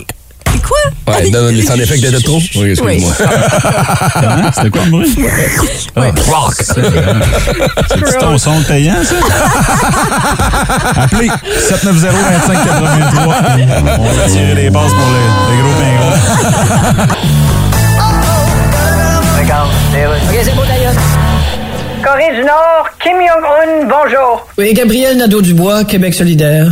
[0.58, 0.76] quoi?
[1.14, 2.40] Ouais, donne les sound effects de trop.
[2.56, 3.12] Oui, excuse-moi.
[4.14, 4.50] Comment?
[4.52, 5.16] C'était quoi le bruit?
[5.96, 6.12] Ouais.
[7.88, 9.14] C'est ton son payant, ça?
[11.02, 13.98] Appelez 790-2583.
[13.98, 17.16] On va tirer les bases pour les, les gros pingouins.
[22.04, 24.46] Corée du Nord, Kim Jong-un, bonjour.
[24.58, 26.66] Oui, Gabriel Nadeau-Dubois, Québec solidaire.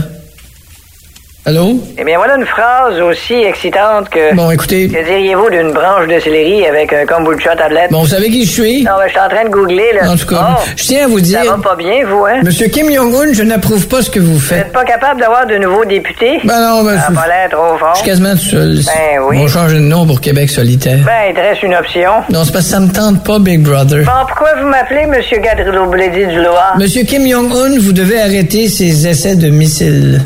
[1.46, 1.78] Allô?
[1.98, 4.35] Eh bien, voilà une phrase aussi excitante que...
[4.35, 4.88] Bon, écoutez.
[4.88, 7.90] Que diriez-vous d'une branche de céleri avec un kombucha tablette?
[7.90, 8.83] Bon, vous savez qui je suis?
[8.83, 10.11] Non, ben, je suis en train de googler, là.
[10.11, 11.44] En tout cas, Oh, je tiens à vous dire.
[11.44, 12.40] Ça va pas bien, vous, hein?
[12.42, 14.68] Monsieur Kim Jong-un, je n'approuve pas ce que vous Vous faites.
[14.68, 16.40] êtes pas capable d'avoir de nouveaux députés?
[16.44, 17.92] Ben non, ben, Ça a je- pas l'air trop fort.
[17.92, 18.76] Je suis quasiment tout seul.
[18.87, 19.37] Ben oui.
[19.38, 21.00] On va changer de nom pour Québec solitaire.
[21.04, 22.11] Ben, il te reste une option.
[22.30, 24.02] Non, c'est parce que ça me tente pas, Big Brother.
[24.07, 26.74] Bon, pourquoi vous m'appelez Monsieur Gadrillo Bledy du Loir?
[26.78, 30.22] Monsieur Kim Jong-un, vous devez arrêter ces essais de missiles.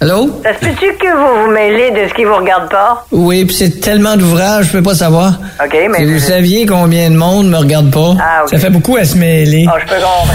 [0.00, 0.40] Allô?
[0.44, 3.04] Ça se peut-tu que vous vous mêlez de ce qui vous regarde pas?
[3.10, 5.32] Oui, puis c'est tellement d'ouvrages, je peux pas savoir.
[5.64, 5.98] OK, mais...
[5.98, 9.16] Si vous saviez combien de monde me regarde pas, Ah, ça fait beaucoup à se
[9.16, 9.66] mêler.
[9.68, 10.32] Oh, je peux comprendre.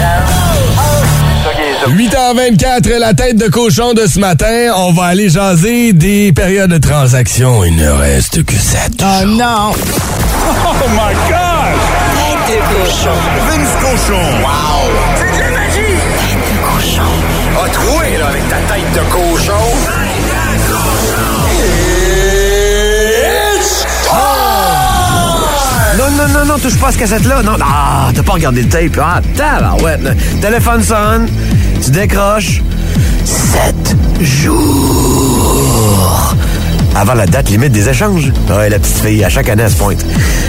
[1.88, 4.72] 8h24, la tête de cochon de ce matin.
[4.76, 7.64] On va aller jaser des périodes de transaction.
[7.64, 8.92] Il ne reste que 7.
[9.02, 9.72] Oh non!
[9.72, 11.74] Oh my God!
[12.46, 13.16] Tête de cochon.
[13.48, 14.20] Vince cochon.
[14.42, 15.33] Wow!
[17.74, 19.52] Troué, là, avec ta tête de cochon.
[25.96, 27.42] Non, non, non, non, touche pas à ce cassette-là.
[27.42, 28.98] Non, ah, t'as pas regardé le tape.
[29.00, 30.02] Ah, tabarouette.
[30.02, 30.10] là.
[30.40, 31.28] Téléphone sonne,
[31.82, 32.62] tu décroches.
[33.24, 36.34] Sept jours.
[36.94, 38.32] Avant la date limite des échanges.
[38.48, 40.04] Ouais, la petite fille, à chaque année, elle se pointe.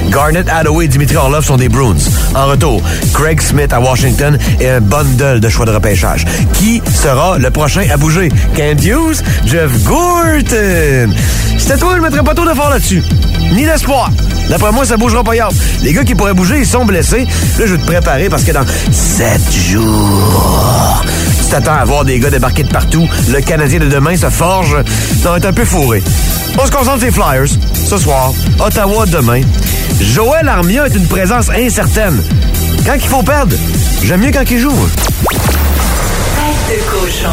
[0.10, 1.95] Garnett Hathaway Dimitri Orlov sont des Bruins.
[2.36, 2.81] En retour,
[3.13, 6.25] Craig Smith à Washington et un bundle de choix de repêchage.
[6.53, 8.29] Qui sera le prochain à bouger?
[8.55, 9.23] Kent Hughes?
[9.45, 11.13] Jeff Gorton?
[11.58, 13.01] C'était toi, je mettrais pas trop d'efforts là-dessus.
[13.53, 14.12] Ni d'espoir.
[14.49, 15.49] D'après moi, ça bougera pas hier.
[15.81, 17.25] Les gars qui pourraient bouger, ils sont blessés.
[17.58, 21.03] Là, je vais te préparer parce que dans sept jours,
[21.45, 23.08] tu t'attends à voir des gars débarquer de partout.
[23.29, 24.77] Le Canadien de demain se forge.
[25.21, 26.01] Ça va être un peu fourré.
[26.58, 27.47] On se concentre sur les Flyers.
[27.73, 29.41] Ce soir, Ottawa demain.
[30.01, 32.21] Joël Armia est une présence incertaine.
[32.86, 33.55] Quand il faut perdre,
[34.03, 34.89] j'aime mieux quand il joue.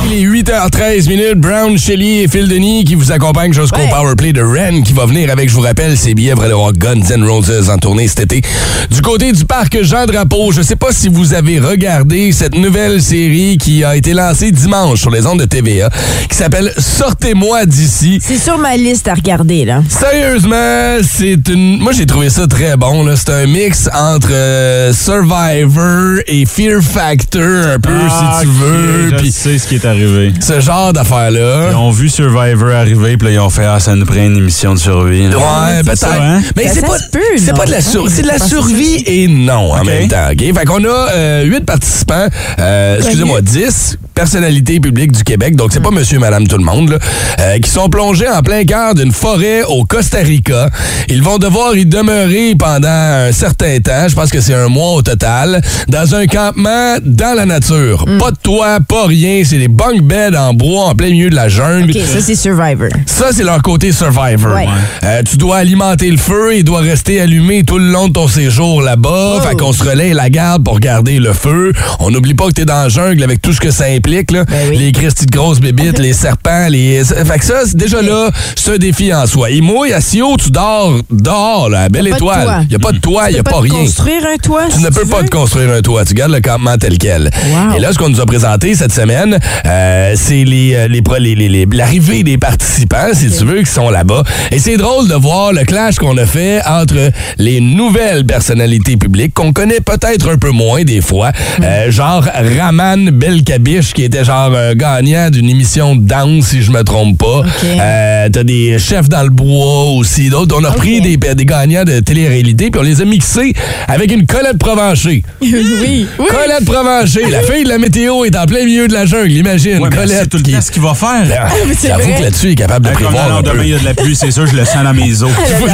[0.04, 1.38] Il est 8h13 minutes.
[1.40, 5.30] Brown, Shelley et Phil Denis qui vous accompagnent jusqu'au Powerplay de Ren qui va venir
[5.30, 8.20] avec, je vous rappelle, ses billets pour aller voir Guns N' Roses en tournée cet
[8.20, 8.42] été.
[8.90, 13.00] Du côté du parc Jean Drapeau, je sais pas si vous avez regardé cette nouvelle
[13.02, 15.88] série qui a été lancée dimanche sur les ondes de TVA
[16.28, 18.18] qui s'appelle Sortez-moi d'ici.
[18.22, 19.82] C'est sur ma liste à regarder, là.
[19.88, 21.78] Sérieusement, c'est une.
[21.78, 23.02] Moi, j'ai trouvé ça très bon.
[23.04, 23.14] là.
[23.16, 27.42] C'est un mix entre euh, Survivor et Fear Factor,
[27.74, 29.21] un peu, Ah, si tu ok, veux.
[29.22, 30.32] Puis sais ce qui est arrivé.
[30.40, 31.68] ce genre d'affaires-là.
[31.70, 34.36] Ils ont vu Survivor arriver, puis là, ils ont fait Ah, ça nous prend une
[34.36, 35.28] émission de survie.
[35.28, 35.36] là.
[35.38, 35.98] Ouais, peut-être.
[35.98, 36.40] ça, hein?
[36.56, 37.20] Mais Ben, c'est pas, peut,
[37.66, 40.28] de la sur- Ouais, c'est de la survie et non en même temps.
[40.32, 40.38] OK?
[40.38, 42.26] Fait qu'on a euh, huit participants,
[42.58, 46.90] euh, excusez-moi, 10 personnalités publiques du Québec, donc c'est pas monsieur, madame, tout le monde,
[46.90, 46.98] là,
[47.40, 50.68] euh, qui sont plongés en plein cœur d'une forêt au Costa Rica.
[51.08, 54.92] Ils vont devoir y demeurer pendant un certain temps, je pense que c'est un mois
[54.92, 58.04] au total, dans un campement dans la nature.
[58.06, 58.18] Mm.
[58.18, 61.34] Pas de toit, pas rien, c'est des bunk beds en bois en plein milieu de
[61.34, 61.90] la jungle.
[61.90, 62.88] OK, ça, c'est Survivor.
[63.06, 64.54] Ça, c'est leur côté Survivor.
[64.54, 64.66] Ouais.
[65.04, 68.28] Euh, tu dois alimenter le feu, il doit rester allumé tout le long de ton
[68.28, 69.40] séjour là-bas.
[69.48, 71.72] Fait qu'on se relaie la garde pour garder le feu.
[72.00, 74.30] On n'oublie pas que t'es dans la jungle avec tout ce que ça implique.
[74.30, 74.44] Là.
[74.72, 77.02] Les cristis de grosses bébites, les serpents, les...
[77.04, 79.50] Fait que ça, c'est déjà là, c'est un défi en soi.
[79.50, 82.18] Et moi, à si haut, tu dors dehors, là, à belle Y a pas de
[82.18, 82.44] étoile.
[82.44, 82.60] toit.
[82.62, 83.82] Il n'y a pas de toit, il n'y a Tu peux pas te rien.
[83.84, 86.04] construire un toit, Tu si ne peux pas te construire un toit.
[86.04, 87.24] Tu gardes le campement tel quel.
[87.50, 87.76] Wow.
[87.76, 91.48] Et là, ce qu'on nous a présenté cette semaine, euh, c'est les, euh, les, les-
[91.48, 94.22] les- l'arrivée des participants, si tu veux, qui sont là-bas.
[94.50, 99.34] Et c'est drôle de voir le clash qu'on a fait entre les nouvelles personnalités publiques,
[99.34, 102.24] qu'on connaît peut-être un peu moins des fois, euh, genre
[102.58, 107.18] Raman Belkabiche, qui était genre un gagnant d'une émission de danse, si je me trompe
[107.18, 107.42] pas.
[107.64, 110.56] Euh, T'as des chefs dans le bois aussi, d'autres.
[110.58, 113.52] On a pris des, des gagnants de télé-réalité, puis on les a mixés
[113.88, 115.22] avec une Colette Provencher.
[115.42, 116.06] oui, oui.
[116.18, 119.78] Colette Provencher, la fille de la météo est en plein milieu de la jungle, imagine.
[119.78, 120.18] Ouais, Colette.
[120.22, 121.24] c'est tout le qui- temps ce qu'il va faire.
[121.26, 123.70] Ben, c'est J'avoue que là-dessus, il est capable de comme prévoir non, un demain, il
[123.70, 125.30] y a de la pluie, c'est sûr, je le sens dans mes os.
[125.48, 125.72] Je vous le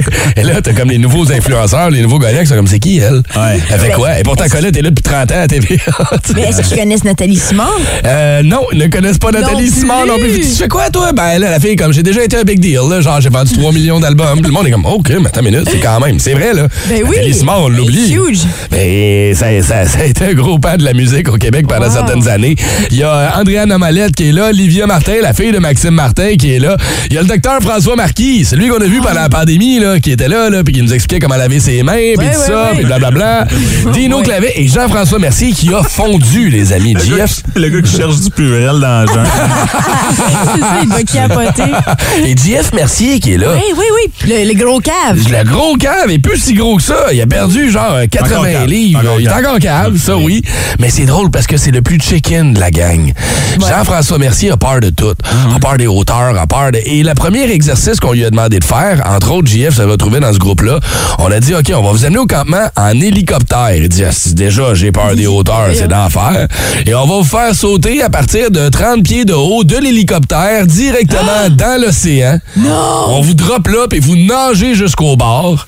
[0.00, 0.04] dis.
[0.36, 3.22] Et là, t'as comme les nouveaux influenceurs, les nouveaux qui sont comme c'est qui, elle?
[3.70, 4.18] Elle fait quoi?
[4.18, 5.76] Et pourtant, Colette est là depuis 30 ans à TVA.
[6.34, 7.64] Mais est-ce qu'ils connaissent Nathalie Simon?
[8.04, 10.40] Euh, non, ils ne connaissent pas Nathalie Non Simon non plus.
[10.40, 11.12] Tu fais quoi, toi?
[11.12, 13.52] Ben, là, la fille, comme j'ai déjà été un big deal, là, genre, j'ai vendu
[13.54, 14.40] 3 millions d'albums.
[14.42, 16.18] Le monde est comme, OK, mais attends une minute, c'est quand même.
[16.18, 16.68] C'est vrai, là.
[16.88, 17.16] Ben oui.
[17.16, 18.12] Nathalie Simon, on l'oublie.
[18.12, 18.40] Huge.
[18.72, 21.86] Mais ça, ça- ça a été un gros pas de la musique au Québec pendant
[21.86, 21.92] Wow.
[21.92, 22.55] certaines années.
[22.90, 25.90] Il y a euh, Andréane Amalette qui est là, Livia Martin, la fille de Maxime
[25.94, 26.76] Martin qui est là.
[27.10, 29.78] Il y a le docteur François Marquis, c'est lui qu'on a vu pendant la pandémie,
[29.78, 32.32] là, qui était là, là puis qui nous expliquait comment laver ses mains, puis Ouais,
[32.32, 33.46] tout ouais, ça, puis blablabla.
[33.92, 36.94] Dino Clavet et Jean-François Mercier qui a fondu, les amis.
[36.94, 37.42] Le gars, JF.
[37.54, 39.28] le gars qui cherche du pluriel dans la jungle.
[40.16, 41.72] c'est ça, il doit capoter.
[42.24, 43.52] Et JF Mercier qui est là.
[43.54, 44.28] Oui, oui, oui.
[44.28, 45.18] Le, le gros cave.
[45.30, 47.06] Le gros cave est plus si gros que ça.
[47.12, 48.66] Il a perdu genre euh, 80 Encore cave.
[48.66, 49.02] livres.
[49.18, 49.44] Il est cave.
[49.44, 50.42] encore cave, ça oui.
[50.78, 53.12] Mais c'est drôle parce que c'est le plus check-in imagine la gang.
[53.60, 55.14] Jean-François Mercier a peur de tout.
[55.54, 56.78] A peur des hauteurs, a peur de...
[56.84, 60.20] Et le premier exercice qu'on lui a demandé de faire, entre autres, JF se retrouvait
[60.20, 60.80] dans ce groupe-là,
[61.18, 63.74] on a dit, OK, on va vous amener au campement en hélicoptère.
[63.74, 66.48] Il dit, Ah, déjà, j'ai peur des hauteurs, c'est d'enfer.
[66.86, 70.66] Et on va vous faire sauter à partir de 30 pieds de haut de l'hélicoptère
[70.66, 72.38] directement dans l'océan.
[73.08, 75.66] On vous drop là, puis vous nagez jusqu'au bord.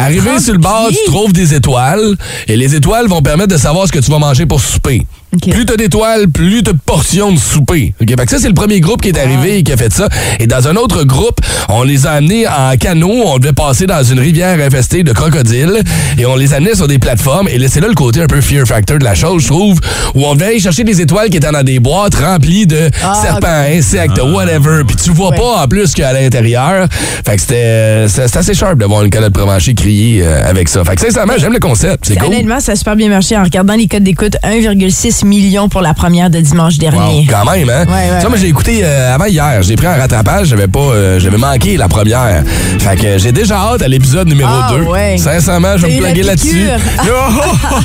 [0.00, 0.98] Arrivé 30 sur le bord, pieds?
[1.04, 2.16] tu trouves des étoiles.
[2.48, 5.06] Et les étoiles vont permettre de savoir ce que tu vas manger pour souper.
[5.50, 7.94] Plus t'as d'étoiles, plus t'as de portions de souper.
[8.00, 8.08] OK?
[8.08, 10.08] Fait que ça, c'est le premier groupe qui est arrivé et qui a fait ça.
[10.40, 13.22] Et dans un autre groupe, on les a amenés en canot.
[13.26, 15.82] On devait passer dans une rivière infestée de crocodiles.
[16.18, 17.48] Et on les amenait sur des plateformes.
[17.48, 19.78] Et là, c'est là le côté un peu fear factor de la chose, je trouve,
[20.14, 23.14] où on devait aller chercher des étoiles qui étaient dans des boîtes remplies de Ah,
[23.20, 24.82] serpents, insectes, whatever.
[24.86, 26.88] Puis tu vois pas en plus qu'à l'intérieur.
[27.26, 28.06] Fait que c'était
[28.38, 30.84] assez sharp d'avoir une calotte prémanchée crier euh, avec ça.
[30.84, 32.04] Fait que sincèrement, j'aime le concept.
[32.06, 32.28] C'est cool.
[32.28, 34.36] Honnêtement, ça a super bien marché en regardant les codes d'écoute.
[34.44, 37.26] 1,6 million pour la première de dimanche Wow, dernier.
[37.30, 37.84] quand même, hein?
[37.86, 39.62] Ouais, ouais, ça, moi, j'ai écouté euh, avant hier.
[39.62, 40.48] J'ai pris un rattrapage.
[40.48, 42.42] J'avais pas, euh, j'avais manqué la première.
[42.78, 44.82] Fait que j'ai déjà hâte à l'épisode numéro Ah, 2.
[44.84, 45.16] ouais.
[45.18, 46.68] Sincèrement, je vais me plugger là-dessus.
[46.98, 47.44] piqûre.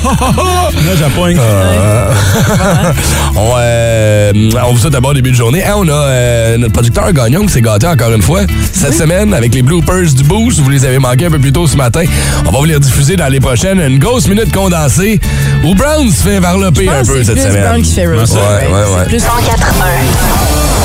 [0.86, 1.36] Là, j'appogne.
[1.40, 2.12] Euh,
[3.36, 4.32] on, euh,
[4.68, 5.64] on vous souhaite d'abord début de journée.
[5.64, 9.34] Hein, on a euh, notre producteur Gagnon qui s'est gâté encore une fois cette semaine
[9.34, 10.60] avec les bloopers du boost.
[10.60, 12.02] Vous les avez manqués un peu plus tôt ce matin.
[12.46, 13.80] On va vous les rediffuser dans les prochaines.
[13.80, 15.20] Une grosse minute condensée
[15.64, 18.36] où Brown se fait varloper un pense plus Brown qui fait Rosie.
[18.36, 19.04] Ouais, ouais,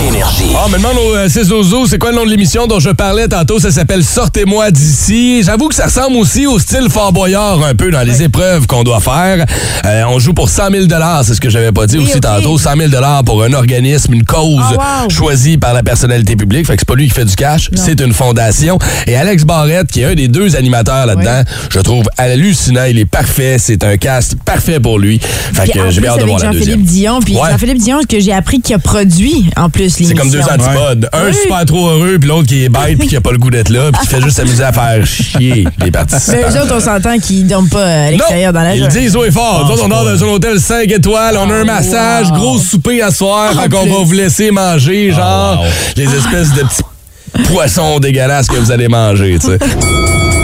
[0.04, 0.52] Énergie.
[0.58, 3.28] Ah, me demande au 6 Zozo, c'est quoi le nom de l'émission dont je parlais
[3.28, 3.60] tantôt?
[3.60, 5.42] Ça s'appelle Sortez-moi d'ici.
[5.44, 8.84] J'avoue que ça ressemble aussi au style Fort Boyard un peu dans les épreuves qu'on
[8.84, 9.46] doit faire.
[9.86, 10.84] Euh, on joue pour 100 000
[11.24, 12.22] c'est ce que j'avais pas dit Oui, aussi ok.
[12.22, 12.58] tantôt.
[12.58, 12.92] 100 000
[13.26, 15.10] pour un organisme, une cause Ah, wow.
[15.10, 16.68] choisie par la personnalité publique.
[16.68, 18.78] Fait que c'est pas lui qui fait du cash, c'est une fondation.
[19.08, 22.84] Et Alex Barrette, qui est un des deux animateurs là-dedans, je trouve hallucinant.
[22.90, 23.58] Il est parfait.
[23.60, 25.20] C'est un cast parfait pour lui.
[25.20, 26.54] Fait Puis que euh, j'ai hâte de voir la deuxième.
[26.54, 27.20] Jean-Philippe Dion.
[27.22, 27.50] Puis Ouais.
[27.52, 30.18] Jean-Philippe Dion, que j'ai appris qu'il a produit en plus C'est l'émission.
[30.18, 31.10] comme deux antipodes.
[31.14, 31.34] Un Oui.
[31.34, 33.70] super trop heureux, puis l'autre qui est bête, puis qui a pas le goût d'être
[33.70, 36.38] là, puis qui fait juste s'amuser à faire chier les participants.
[36.38, 39.32] Mais eux autres, on s'entend qu'ils dorment pas à l'extérieur dans la Ils disent et
[39.32, 39.66] fort.
[39.66, 43.02] Nous autres, on dort dans un hôtel 5 étoiles, on a un massage, gros souper
[43.02, 45.64] à soir, fait qu'on va vous laisser manger, genre,
[45.96, 49.58] les espèces de petits poissons dégueulasses que vous allez manger, tu sais.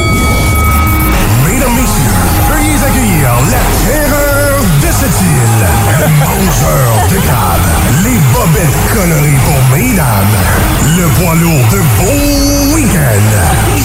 [8.93, 10.35] colorées pour mesdames,
[10.97, 13.33] le poids lourd de vos week-ends,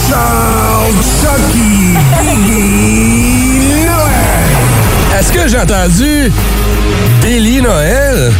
[0.08, 5.18] Charles Chucky Biggie Noël.
[5.18, 6.32] Est-ce que j'ai entendu
[7.22, 8.32] Billy Noël?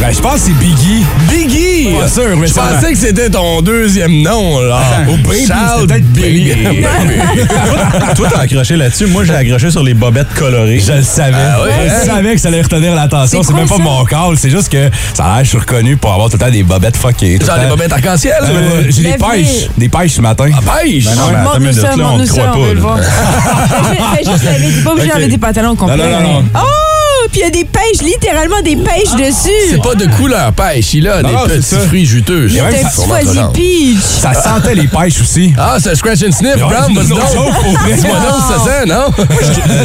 [0.00, 1.04] Ben, je pense que c'est Biggie.
[1.28, 1.96] Biggie!
[2.00, 4.80] Pas sûr, mais Je pensais que c'était ton deuxième nom, là.
[5.08, 6.52] Au Baby, Charles peut-être Billy.
[6.54, 6.84] Baby.
[8.14, 9.06] Toi, t'as accroché là-dessus.
[9.06, 10.78] Moi, j'ai accroché sur les bobettes colorées.
[10.78, 11.34] Je le savais.
[11.36, 13.42] Ah ouais, je savais que ça allait retenir l'attention.
[13.42, 13.82] C'est même pas ça?
[13.82, 14.38] mon call.
[14.38, 16.62] C'est juste que ça a l'air, je suis reconnu pour avoir tout le temps des
[16.62, 17.38] bobettes fuckées.
[17.44, 18.34] Genre des bobettes arc-en-ciel?
[18.44, 19.68] Euh, J'ai des pêches.
[19.76, 20.48] Des pêches ce matin.
[20.54, 21.06] Ah, pêche!
[21.06, 22.96] Ben non, mais attends une minute, là, on te croit pas.
[24.14, 25.96] Fais- juste pas obligé d'enlever tes pantalons complets.
[25.96, 26.44] Non, non, non, non.
[26.54, 26.97] Oh!
[27.30, 29.50] Puis il y a des pêches, littéralement des pêches dessus.
[29.70, 31.80] C'est pas de couleur pêche, il a Non, des petits ça.
[31.80, 32.46] fruits juteux.
[32.48, 33.52] Il y a entrelangue.
[33.52, 33.98] peach.
[34.00, 35.52] Ça sentait les pêches aussi.
[35.58, 37.54] Ah, c'est un scratch and sniff, Brown, vas-y non, donc.
[37.94, 39.26] Dis-moi donc ça sent, non?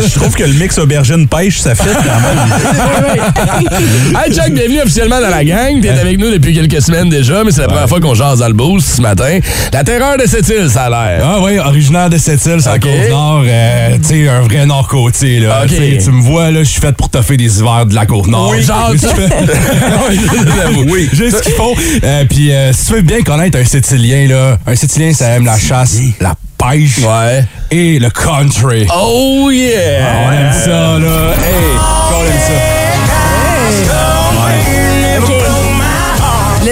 [0.08, 3.64] Je trouve que le mix aubergine-pêche, ça fait quand même.
[4.26, 5.82] Hey Chuck, bienvenue officiellement dans la gang.
[5.82, 8.48] T'es avec nous depuis quelques semaines déjà, mais c'est la première fois qu'on jase dans
[8.48, 9.40] le boost ce matin.
[9.72, 11.22] La terreur de cette île, ça a l'air.
[11.26, 13.44] Ah oui, originaire de cette île, c'est la Côte-Nord.
[13.46, 15.40] euh, tu sais, un vrai Nord-Côtier.
[15.40, 15.62] là.
[15.64, 15.70] Ok.
[15.70, 18.06] Tu sais, Tu me vois, là, je suis fait pour toffer des hivers de la
[18.06, 18.50] Côte-Nord.
[18.52, 18.92] Oui, genre,
[20.88, 21.74] Oui, j'ai ce qu'il faut.
[22.04, 25.46] Euh, Puis, euh, si tu veux bien connaître un Sétilien, là, un Sétilien, ça aime
[25.46, 27.46] la chasse, la pêche Ouais.
[27.72, 28.88] et le country.
[28.94, 30.28] Oh yeah!
[30.28, 31.34] On aime ça, là.
[31.38, 31.78] Hey,
[32.14, 32.83] on aime ça.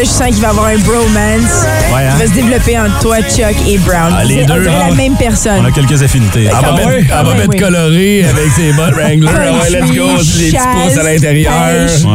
[0.04, 2.14] Je sens qu'il va y avoir un bromance Ouais, hein?
[2.14, 4.14] qui va se développer entre toi, Chuck et Brown.
[4.18, 4.90] Ah, les on deux, ah.
[4.90, 5.60] la même personne.
[5.62, 6.46] On a quelques affinités.
[6.46, 6.98] Elle va Ah mettre, ouais?
[7.02, 7.58] elle va Ah ouais, mettre oui.
[7.60, 9.28] colorée avec ses bottes Wrangler.
[9.28, 10.08] Ah ouais, let's go.
[10.38, 11.54] Les petits pouces à l'intérieur.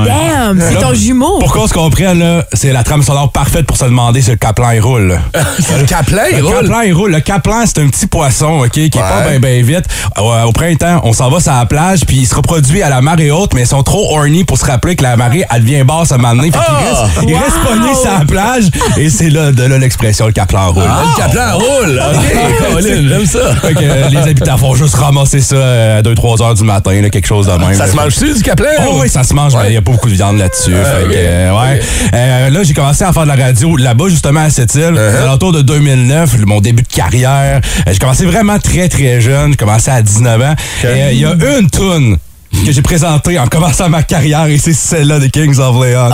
[0.05, 1.39] Damn, c'est ton jumeau.
[1.39, 4.37] Pour qu'on se comprenne, là, c'est la trame sonore parfaite pour se demander si le
[4.37, 5.19] Caplan il roule.
[5.35, 6.55] Le Caplan, il Le roule?
[6.61, 7.11] caplan, il roule.
[7.13, 9.85] Le caplan, c'est un petit poisson, OK, qui est pas bien ben vite.
[10.19, 13.01] Au, au printemps, on s'en va sur la plage, puis il se reproduit à la
[13.01, 15.85] marée haute, mais ils sont trop horny pour se rappeler que la marée, elle devient
[15.85, 16.51] basse à un moment donné.
[16.51, 17.03] Fait qu'il Ah!
[17.03, 17.41] reste, il Wow!
[17.41, 18.65] reste pogné sur la plage,
[18.97, 20.85] et c'est là, de là l'expression, le caplan roule.
[20.87, 22.03] Ah, le Caplan roule.
[22.15, 23.55] OK, Colin, j'aime ça.
[23.57, 25.57] Fait que euh, les habitants font juste ramasser ça
[25.97, 27.75] à 2-3 heures du matin, là, quelque chose de même.
[27.75, 27.93] Ça là.
[27.93, 28.67] se mange-tu du Caplan?
[28.89, 30.73] Oh oui, ça se mange, mais il n'y a pas beaucoup de viande là-dessus.
[30.73, 31.81] Fait que, euh, ouais.
[32.15, 34.95] Euh, là, j'ai commencé à faire de la radio là-bas, justement, à cette île.
[34.95, 35.23] Uh-huh.
[35.23, 37.61] À l'entour de 2009, mon début de carrière.
[37.87, 39.53] Euh, j'ai commencé vraiment très, très jeune.
[39.53, 40.55] J'ai commencé à 19 ans.
[40.83, 42.17] Et euh, il y a une toune
[42.65, 46.11] que j'ai présentée en commençant ma carrière et c'est celle-là des Kings of Leon.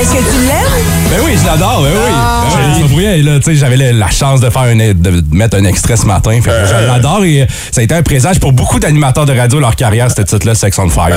[0.00, 0.99] Est-ce que tu l'aimes?
[1.10, 2.12] Ben oui, je l'adore, ben oui.
[2.14, 2.44] Ah.
[2.78, 5.96] Ben oui, là, tu sais, j'avais la, chance de faire un, de mettre un extrait
[5.96, 6.38] ce matin.
[6.40, 9.36] Fait que je l'adore et euh, ça a été un présage pour beaucoup d'animateurs de
[9.36, 11.16] radio leur carrière, ce titre-là, Sex on Fire.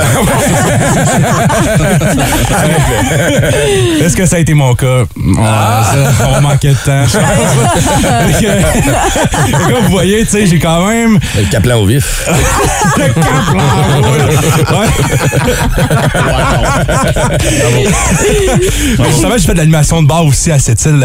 [4.00, 5.04] Est-ce que ça a été mon cas?
[5.38, 5.84] Ah,
[6.18, 7.04] ça, on manquait de temps.
[7.06, 7.28] je pense.
[9.68, 11.20] Comme vous voyez, tu sais, j'ai quand même.
[11.36, 12.28] Le Caplan au vif.
[12.96, 14.80] Le Caplan,
[18.98, 21.04] Mais justement, j'ai fait de l'animation de bar aussi à cette île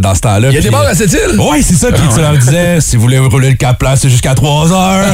[0.00, 0.48] dans ce temps-là.
[0.50, 1.38] Il y a des bars à cette île?
[1.40, 1.92] Ouais, c'est ça.
[1.92, 5.04] Puis tu leur disais, si vous voulez rouler le Caplan, c'est jusqu'à 3 heures.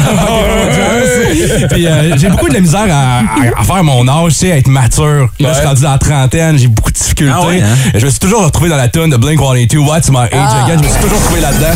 [1.71, 4.53] puis euh, j'ai beaucoup de la misère à, à- à faire mon âge, tu sais,
[4.53, 5.29] à être mature.
[5.41, 7.33] Là, je suis rendu dans la trentaine, j'ai beaucoup de difficultés.
[7.35, 7.91] Ah ouais, hein?
[7.95, 10.79] Je me suis toujours retrouvé dans la tune de Blink-182, What's My Age Again.
[10.83, 11.67] Je me suis toujours retrouvé là-dedans.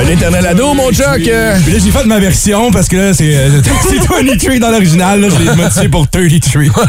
[0.00, 1.26] Un éternel ado, mon Chuck.
[1.26, 1.58] euh.
[1.64, 5.20] Puis là, j'ai fait ma version parce que là, c'est euh, c'est 23 dans l'original.
[5.20, 6.62] Là, je l'ai modifié pour 33.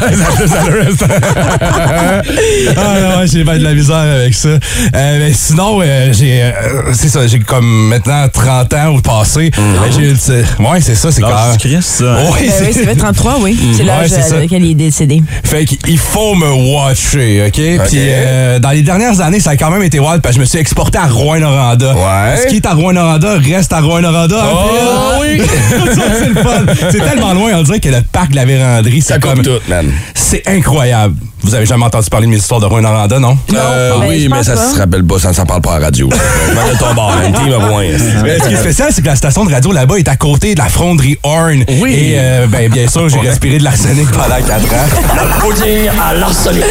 [2.76, 4.48] ah ouais, j'ai pas de la misère avec ça.
[4.48, 4.58] Euh,
[4.94, 6.52] mais sinon, euh, j'ai euh,
[6.92, 9.50] c'est ça, j'ai comme maintenant 30 ans au passé.
[9.58, 11.56] Euh, j'ai eu le- ouais, c'est ça, c'est L'âge clair.
[11.58, 12.04] Christ, ça.
[12.04, 13.58] Ouais, Ben oui, c'est- ça fait 33, oui.
[13.72, 14.36] C'est Ouais, l'âge c'est ça.
[14.36, 15.22] à lequel il est décédé.
[15.44, 17.54] fait qu'il faut me watcher, OK?
[17.88, 20.40] Puis euh, dans les dernières années, ça a quand même été wild parce que je
[20.40, 21.94] me suis exporté à Rouen-Noranda.
[21.94, 22.36] Ouais.
[22.42, 24.36] Ce qui est à Rouen-Noranda reste à Rouen-Noranda.
[24.36, 25.40] en Oh oui!
[25.70, 26.64] C'est le fun.
[26.90, 29.42] C'est tellement loin, on dirait que le parc de la véranderie, Ça c'est comme...
[29.42, 29.90] tout, man.
[30.14, 31.14] C'est incroyable.
[31.42, 33.38] Vous avez jamais entendu parler de mes histoires de Rouen-Noranda, non?
[33.54, 34.72] Euh, ben, oui, je mais ça pas.
[34.72, 36.08] se rappelle pas, ça ne s'en parle pas à la radio.
[36.72, 37.32] Je ton bord, man.
[37.32, 37.82] Team of Rouen.
[38.22, 40.54] Mais ce qui est spécial, c'est que la station de radio là-bas est à côté
[40.54, 41.64] de la fronderie Horn.
[41.80, 41.92] Oui.
[41.94, 44.66] Et euh, ben, bien sûr, j'ai respiré de l'arsenic pendant 4 ans.
[45.14, 46.62] Le pudding à l'arsenic.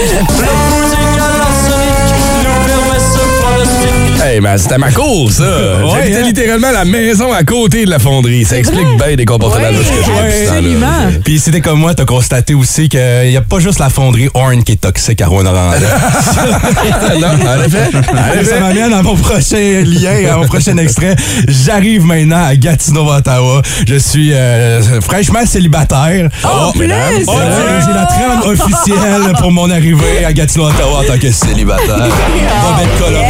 [4.40, 5.44] Hey, man, c'était ma cour, ça.
[5.94, 6.24] J'habitais hein?
[6.24, 8.46] littéralement la maison à côté de la fonderie.
[8.46, 11.20] Ça explique bien des comportements louches que j'ai depuis ce absolument.
[11.26, 14.64] Puis c'était comme moi, t'as constaté aussi qu'il n'y a pas juste la fonderie Horn
[14.64, 15.78] qui est toxique à Rouen-Noranda.
[17.20, 17.90] non, en effet.
[17.98, 21.18] En ça m'amène à mon prochain lien, à mon prochain extrait.
[21.46, 23.62] J'arrive maintenant à Gatineau, Ottawa.
[23.86, 26.30] Je suis euh, fraîchement célibataire.
[26.46, 26.84] Oh, plus!
[26.84, 27.00] mesdames.
[27.28, 31.30] Oh, j'ai- J'ai la trame officielle pour mon arrivée à Gatineau, Ottawa en tant que
[31.30, 31.88] célibataire.
[32.08, 33.26] Bobette colorée,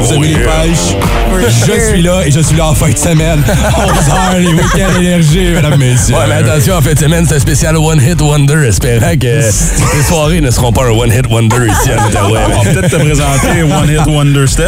[0.00, 3.42] vous avez Je suis là et je suis là en fin de semaine.
[3.46, 6.14] 11h, les week-ends énergie, mesdames, messieurs.
[6.14, 9.26] Ouais, mais attention, en fin de semaine, c'est un spécial One Hit Wonder, espérant que
[9.26, 12.40] les soirées ne seront pas un One Hit Wonder ici à Ottawa.
[12.52, 14.64] On va peut-être te présenter One Hit Wonder Steph.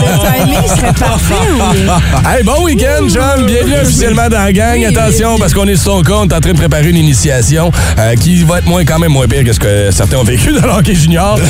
[0.00, 1.88] Le timing serait parfait, oui.
[2.26, 3.46] Hey, bon week-end, John.
[3.46, 4.84] Bienvenue officiellement dans la gang.
[4.84, 8.42] Attention, parce qu'on est sur ton compte, en train de préparer une initiation euh, qui
[8.44, 10.72] va être moins, quand même moins pire que ce que certains ont vécu dans le
[10.72, 11.38] hockey junior.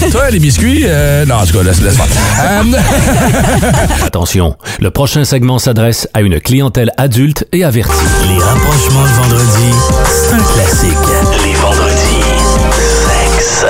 [0.10, 1.96] Toi, les biscuits, euh, non, en tout cas, laisse, laisse.
[1.98, 2.62] Euh,
[4.06, 7.92] Attention, le prochain segment s'adresse à une clientèle adulte et avertie.
[8.28, 9.72] Les rapprochements de vendredi,
[10.06, 10.96] c'est un classique.
[11.44, 12.22] Les vendredis,
[13.38, 13.64] sexe.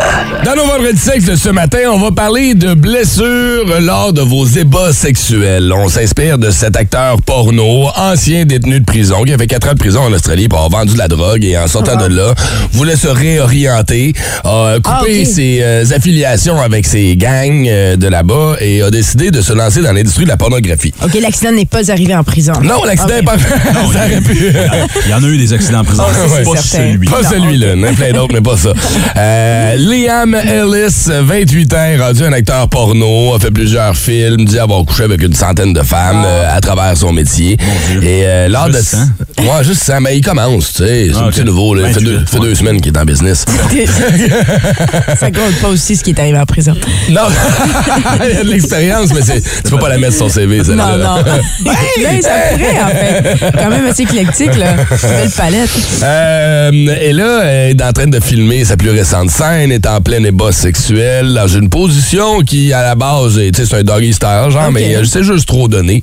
[0.47, 4.47] Dans nos vendredis sexe de ce matin, on va parler de blessures lors de vos
[4.47, 5.73] ébats sexuels.
[5.73, 9.73] On s'inspire de cet acteur porno, ancien détenu de prison, qui a fait 4 ans
[9.73, 12.33] de prison en Australie pour avoir vendu de la drogue et en sortant de là,
[12.71, 14.13] voulait se réorienter,
[14.45, 19.33] a coupé Ah, ses euh, affiliations avec ses gangs euh, de là-bas et a décidé
[19.33, 20.95] de se lancer dans l'industrie de la pornographie.
[21.05, 22.53] OK, l'accident n'est pas arrivé en prison.
[22.63, 23.37] Non, l'accident n'est pas...
[23.39, 24.53] ça aurait pu...
[25.07, 26.05] Il y en a eu des accidents en prison.
[26.15, 26.93] C'est pas certain.
[26.93, 27.09] celui.
[27.09, 28.73] Pas Non, celui-là, il y en a plein d'autres, mais pas ça.
[29.17, 34.59] Euh, Liam Ellis, 28 ans, est rendu un acteur porno, a fait plusieurs films, dit
[34.59, 37.57] avoir couché avec une centaine de femmes euh, à travers son métier.
[38.03, 39.43] Et euh, lors Juste de...
[39.43, 41.47] Ouais, juste ça, mais il commence, tu sais, c'est Ah, un petit ok.
[41.47, 41.89] nouveau, là.
[41.89, 42.47] Il fait, 28, deux, fait ouais.
[42.49, 43.45] deux semaines qu'il est en business.
[45.19, 46.75] Ça compte pas aussi ce qui est arrivé en prison.
[47.11, 47.23] non,
[48.31, 50.75] il a de l'expérience, mais c'est- tu peux pas la mettre sur son CV, ça.
[50.75, 51.17] Non, non.
[51.65, 53.37] Ben, ça pourrait, en fait.
[53.59, 54.75] Quand même assez éclectique, là.
[55.03, 55.71] Belle palette.
[56.03, 56.71] Euh,
[57.01, 60.23] et là, elle est en train de filmer sa plus récente scène, est en plein
[60.27, 64.13] ébat sexuel, dans une position qui, à la base, est- tu sais, c'est un doggy
[64.13, 64.73] style, genre, Ok.
[64.75, 66.03] mais c'est juste trop donné.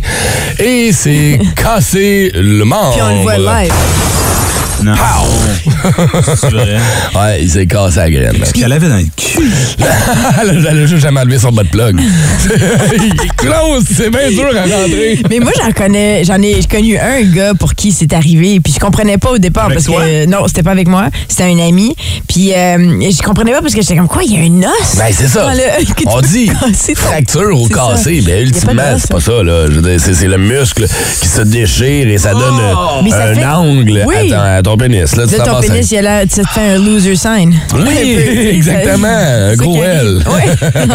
[0.60, 2.94] Et c'est cassé le membre.
[2.94, 3.74] Puis on le voit live.
[4.84, 4.94] Non.
[6.36, 6.78] C'est vrai.
[7.16, 8.36] Ouais, il s'est cassé la graine.
[8.44, 9.52] Ce qu'elle avait dans le cul.
[10.42, 12.00] Elle a juste jamais enlevé son bas de plug.
[12.96, 15.20] il close, c'est bien dur à rentrer.
[15.30, 18.80] Mais moi, j'en connais, j'en ai connu un gars pour qui c'est arrivé, puis je
[18.80, 20.02] comprenais pas au départ Avec parce toi?
[20.06, 21.96] que non, c'était pas avec moi, c'était un ami,
[22.28, 22.78] puis euh,
[23.12, 24.96] je comprenais pas parce que j'étais comme quoi, il y a un os?
[24.98, 25.52] Ben, c'est ça.
[25.54, 26.50] le- On dit
[26.96, 27.76] fracture ou ça.
[27.76, 28.22] cassé.
[28.22, 29.68] Ben, pas de ultimement, c'est pas ça, là.
[29.68, 30.86] Veux dire, C'est le muscle
[31.22, 32.62] qui se déchire et ça donne
[33.04, 34.32] Mais ça un fait- angle Oui.
[34.34, 35.16] à ton, à ton pénis.
[35.16, 37.54] Là, tu Là, t'en ton pénis, il a tu te fais un loser sign.
[37.74, 38.18] Oui,
[38.52, 39.08] exactement.
[39.08, 40.24] Un gros L.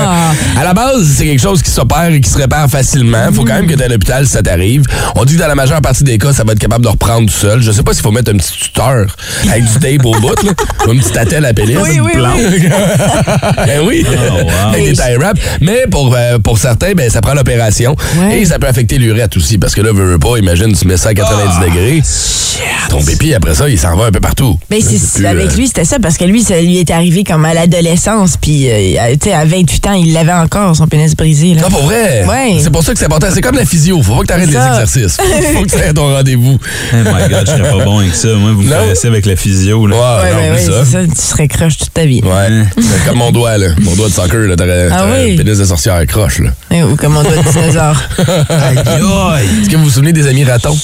[0.01, 0.33] Ah.
[0.57, 3.33] À la base, c'est quelque chose qui s'opère et qui se répare facilement.
[3.33, 4.85] Faut quand même que tu à l'hôpital si ça t'arrive.
[5.16, 7.26] On dit que dans la majeure partie des cas, ça va être capable de reprendre
[7.31, 7.62] tout seul.
[7.62, 9.07] Je sais pas s'il faut mettre un petit tuteur
[9.51, 10.53] avec du tape au bout, là.
[10.87, 11.76] Ou une petite attelle à pénis.
[11.83, 12.68] Oui, oui, oui.
[13.66, 14.07] ben oui,
[14.68, 15.41] avec des tie wraps.
[15.61, 17.97] Mais pour, euh, pour certains, ben, ça prend l'opération.
[18.31, 19.59] Et ça peut affecter l'urètre aussi.
[19.59, 22.03] Parce que là, veux, veux pas, imagine, tu mets ça à 90 degrés.
[22.89, 24.59] Ton pépi, après ça, il s'en va un peu partout.
[24.71, 27.45] Ben, c'est, avec euh, lui, c'était ça, parce que lui, ça lui est arrivé comme
[27.45, 31.55] à l'adolescence, puis euh, tu sais, à 28 ans, il l'avait encore, son pénis brisé.
[31.55, 31.62] Là.
[31.66, 32.25] Ah, pour vrai?
[32.29, 32.59] Ouais.
[32.62, 33.29] C'est pour ça que c'est important.
[33.33, 34.03] C'est comme la physio.
[34.03, 34.81] Faut pas que t'arrêtes les Ça.
[34.81, 35.16] exercices.
[35.55, 36.59] Faut que tu aies ton rendez-vous.
[36.93, 38.29] Oh my god, je serais pas bon avec ça.
[38.35, 39.87] Moi, vous me connaissez avec la physio.
[39.87, 39.97] Là.
[39.97, 40.99] Ouais, Ouais, non, ben oui, ça.
[41.05, 42.21] tu serais croche toute ta vie.
[42.25, 42.64] Ouais.
[42.77, 43.69] C'est comme mon doigt, là.
[43.81, 44.57] Mon doigt de soccer, là.
[44.57, 45.35] T'aurais Ah oui?
[45.35, 46.51] un pénis de sorcière croche, là.
[46.87, 48.01] Ou comme on doit de dinosaure.
[48.19, 50.77] Est-ce que vous vous souvenez des Amis Ratons?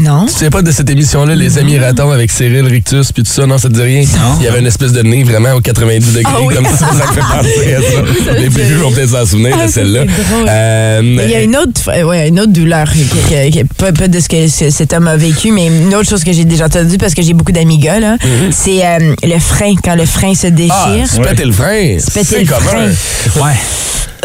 [0.00, 0.26] Non.
[0.26, 3.46] Tu sais pas de cette émission-là, Les Amis Ratons avec Cyril Rictus puis tout ça,
[3.46, 4.04] non, ça te dit rien?
[4.38, 6.54] Il y avait une espèce de nez vraiment au 90 degrés, Ah oui.
[6.54, 8.32] comme ça, ça fait penser à ça.
[8.38, 10.04] Les plus vieux vont peut-être s'en souvenir Ah, de ça, celle-là.
[10.48, 14.08] Euh, il y a une autre, ouais, une autre douleur, qui, qui- qui- pas, pas
[14.08, 16.66] de ce que ce- cet homme a vécu, mais une autre chose que j'ai déjà
[16.66, 18.16] entendu parce que j'ai beaucoup d'amis gars, là,
[18.50, 20.70] c'est euh, le frein, quand le frein se déchire.
[20.74, 21.08] Mm-hmm.
[21.10, 21.98] Ah, se péter le frein?
[21.98, 22.60] Se péter C'est le commun.
[22.60, 23.46] frein.
[23.46, 23.54] Ouais.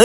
[0.00, 0.04] Euh,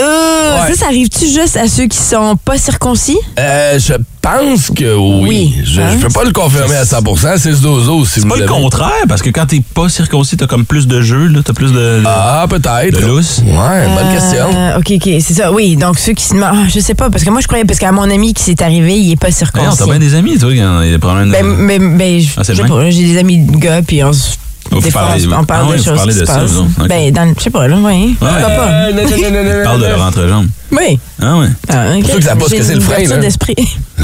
[0.52, 0.72] Ouais.
[0.74, 3.16] Ça, ça arrive-tu juste à ceux qui sont pas circoncis?
[3.38, 5.26] Euh, je pense que oui.
[5.28, 5.54] Oui.
[5.64, 5.86] Je, Hein?
[5.98, 7.38] je peux pas le confirmer à 100%.
[7.38, 8.52] C'est ce dozo si C'est vous pas le l'avez.
[8.52, 11.40] contraire, parce que quand t'es pas circoncis, t'as comme plus de jeu, là.
[11.44, 12.02] T'as plus de.
[12.06, 13.00] Ah, peut-être.
[13.00, 13.42] De lousse.
[13.44, 14.46] Ouais, bonne question.
[14.54, 15.52] Euh, OK, OK, c'est ça.
[15.52, 16.34] Oui, donc ceux qui se...
[16.42, 18.62] Ah, je sais pas, parce que moi, je croyais, parce qu'à mon ami qui s'est
[18.62, 19.78] arrivé, il est pas Mais non, circoncis.
[19.78, 21.32] t'as bien des amis, toi, quand il y a des problèmes de.
[21.32, 24.02] Ben, ben, ben, je Ah, c'est je sais pas, j'ai des amis de gars, puis
[24.04, 24.36] on se...
[24.80, 25.02] Des fois,
[25.38, 26.52] on, parle Ah ouais, de choses qui de se ça, passent.
[26.88, 28.14] Ben, dans, je sais pas, là, oui.
[28.18, 28.68] Pourquoi pas?
[28.68, 30.46] Euh, non, non, non, non, non, On parle de leur entrejambe.
[30.70, 30.98] Oui.
[31.20, 31.46] Ah ouais.
[31.68, 32.02] Ah, ok.
[32.04, 33.16] Pour ceux qui savent pas ce que c'est le une frein, là.
[33.18, 33.54] d'esprit.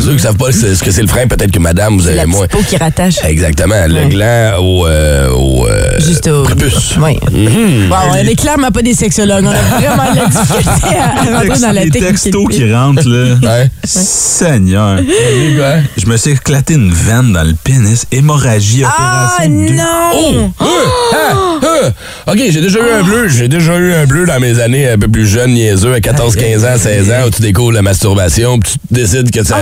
[0.00, 2.16] Ceux qui savent pas ce que c'est le frein, peut-être que madame, vous C'est avez
[2.18, 2.46] la moins.
[2.46, 3.16] petite peau qui rattache.
[3.24, 4.08] Exactement, le Ouais.
[4.08, 6.44] gland au, euh, au euh, Juste au...
[6.44, 6.94] prépuce.
[7.02, 7.18] Oui.
[7.32, 7.88] Mhm.
[7.90, 9.44] Bon, on est clairement pas des sexologues.
[9.44, 12.10] On a vraiment de la difficulté à à rentrer dans la les technique.
[12.12, 13.34] textos qui rentrent, là.
[13.42, 13.70] Ouais.
[13.84, 14.98] Seigneur.
[15.96, 18.06] Je me suis éclaté une veine dans le pénis.
[18.12, 19.66] Hémorragie, Ah opération.
[19.66, 20.52] deux- non!
[20.60, 20.64] Oh!
[20.64, 20.66] Hein?
[21.14, 21.58] Hein?
[22.26, 23.28] OK, j'ai déjà eu un bleu.
[23.28, 26.36] J'ai déjà eu un bleu dans mes années un peu plus jeunes, niaiseux, à 14,
[26.36, 29.56] 15 ans, 16 ans, où tu découvres la masturbation, puis tu décides que ça-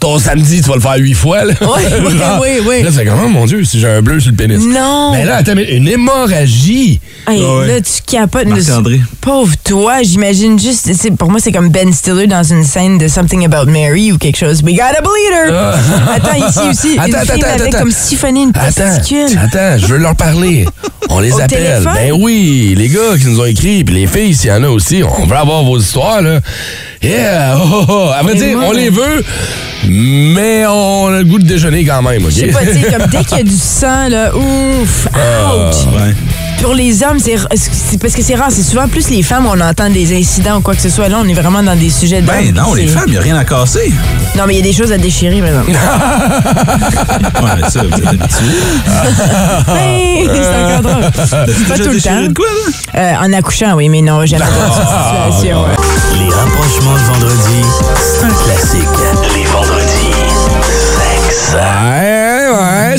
[0.00, 1.44] ton samedi, tu vas le faire huit fois.
[1.44, 1.54] Là.
[1.60, 2.12] Oui, oui,
[2.42, 2.82] oui, oui.
[2.82, 4.58] Là, fais comme, oh mon Dieu, si j'ai un bleu sur le pénis?
[4.64, 5.12] Non!
[5.12, 7.00] Mais là, attends, mais une hémorragie.
[7.28, 7.66] Hey, Ah ouais.
[7.68, 8.46] Là, tu capotes.
[8.46, 9.00] Marc-André.
[9.20, 10.90] Pauvre toi, j'imagine juste.
[10.94, 14.18] c'est- Pour moi, c'est comme Ben Stiller dans une scène de Something About Mary ou
[14.18, 14.62] quelque chose.
[14.64, 15.54] We got a bleeder!
[16.14, 16.98] Attends, ici aussi.
[16.98, 17.78] Attends, une attends, fille attends, attends.
[17.78, 19.38] comme siphonné une Attends, testicule.
[19.38, 20.66] attends, je veux leur parler.
[21.10, 21.61] On les appelle.
[21.94, 24.68] Ben oui, les gars qui nous ont écrit, puis les filles, s'il y en a
[24.68, 26.40] aussi, on veut avoir vos histoires, là.
[27.02, 27.56] Yeah!
[27.58, 28.10] Oh, oh, oh.
[28.14, 29.24] À vrai dire, moi- on les veut,
[29.88, 32.30] mais on a le goût de déjeuner quand même, OK?
[32.30, 35.74] Je sais pas, tu comme dès qu'il y a du sang, là, ouf, Ah, ouch!
[35.94, 36.14] Ouais.
[36.62, 37.36] Pour les hommes, c'est
[38.00, 38.50] parce que c'est rare.
[38.50, 41.08] C'est souvent plus les femmes où on entend des incidents ou quoi que ce soit.
[41.08, 42.36] Là, on est vraiment dans des sujets d'hommes.
[42.36, 43.92] Ben non, les femmes, il a rien à casser.
[44.36, 45.72] Non, mais il y a des choses à déchirer, par exemple.
[47.42, 48.60] Ouais, mais ça, vous êtes habitués.
[49.76, 51.10] Hey, c'est encore drôle.
[51.68, 52.22] Pas tout le temps.
[52.22, 52.46] de quoi,
[52.94, 53.00] là?
[53.00, 54.88] Euh, en accouchant, oui, mais non, jamais dans cette
[55.32, 55.62] situation.
[55.64, 55.76] ouais.
[56.18, 57.62] Les rapprochements de vendredi,
[57.98, 58.88] c'est un classique.
[59.34, 60.14] Les vendredis,
[60.96, 61.54] sexe.
[61.54, 62.01] Ouais,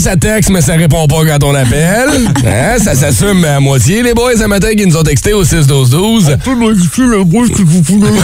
[0.04, 2.10] ça texte, mais ça répond pas quand on appelle.
[2.46, 4.04] Hein, ça s'assume à moitié.
[4.04, 6.40] Les boys, ce matin, qui nous ont texté au 6-12-12.
[6.40, 8.12] peux modifier la bouche que vous voulez.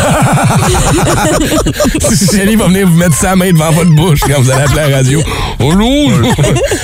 [2.32, 4.98] Chérie va venir vous mettre sa main devant votre bouche quand vous allez appeler la
[4.98, 5.24] radio.
[5.60, 6.08] Oh non!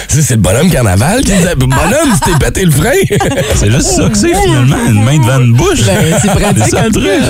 [0.07, 1.55] C'est c'est le bonhomme carnaval qui a...
[1.55, 2.91] Bonhomme, tu t'es pété le frein!
[3.55, 4.77] C'est juste ça que c'est, finalement.
[4.87, 5.83] Une main devant une bouche.
[5.85, 7.21] Ben, c'est pratique, ça, tout truc.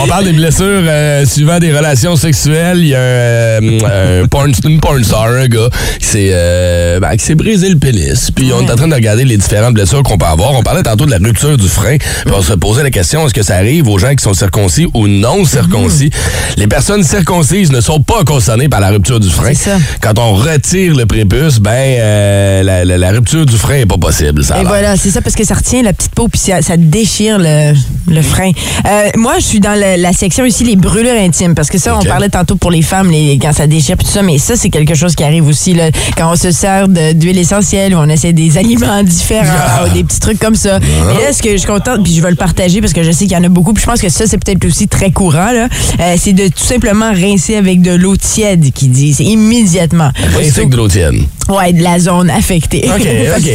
[0.00, 2.78] On parle des blessures euh, suivant des relations sexuelles.
[2.78, 5.68] Il y a un, euh, un porn, une porn star, un gars,
[6.00, 8.30] qui s'est euh, ben, brisé le pénis.
[8.30, 10.52] Puis on est en train de regarder les différentes blessures qu'on peut avoir.
[10.52, 11.96] On parlait tantôt de la rupture du frein.
[11.98, 14.86] Puis on se posait la question, est-ce que ça arrive aux gens qui sont circoncis
[14.94, 16.10] ou non circoncis?
[16.56, 19.54] Les personnes circoncises ne sont pas concernées par la rupture du frein.
[19.54, 19.76] Ça.
[20.00, 23.98] Quand on retire le prépuce, ben euh, la, la- la rupture du frein est pas
[23.98, 24.44] possible.
[24.44, 26.76] Ça Et voilà, c'est ça, parce que ça retient la petite peau, puis ça, ça
[26.76, 27.72] déchire le,
[28.08, 28.52] le frein.
[28.86, 32.04] Euh, moi, je suis dans la section ici, les brûlures intimes, parce que ça, on
[32.04, 34.70] parlait tantôt pour les femmes, les, quand ça déchire, puis tout ça, mais ça, c'est
[34.70, 38.32] quelque chose qui arrive aussi, là, quand on se sert d'huile essentielle, ou on essaie
[38.32, 40.76] des aliments différents, ou des petits trucs comme ça.
[40.78, 43.10] Et là, ce que je suis contente, puis je vais le partager, parce que je
[43.10, 45.10] sais qu'il y en a beaucoup, puis je pense que ça, c'est peut-être aussi très
[45.10, 45.68] courant, là,
[46.00, 50.10] euh, c'est de tout simplement rincer avec de l'eau tiède, qui disent, immédiatement.
[50.36, 51.14] Rincer avec de l'eau tiède.
[51.48, 52.88] Ouais, de la zone affectée.
[52.88, 53.06] OK,
[53.38, 53.50] OK.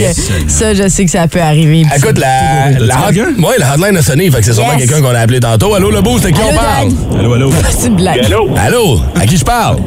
[0.47, 1.83] ça, je sais que ça peut arriver.
[1.95, 4.85] Écoute, la, c'est- la, hot- ouais, la hotline a sonné, fait que c'est sûrement Yes.
[4.87, 5.73] quelqu'un qu'on a appelé tantôt.
[5.73, 6.89] Allô, le boost, à qui on parle?
[7.19, 7.51] Allô, allô.
[7.71, 8.23] C'est une blague.
[8.25, 8.49] Allô?
[8.55, 9.77] Allô, à qui je parle?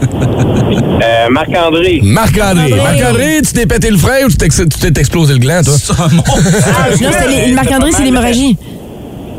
[1.02, 2.00] Euh, Marc-André.
[2.02, 2.41] Marc-André.
[2.44, 5.74] Marc-André, tu t'es pété le frein ou tu t'es tu t'es explosé le gland, toi?
[5.98, 6.22] Ah, non,
[7.12, 8.56] c'était les- le Marc-André, c'est l'hémorragie.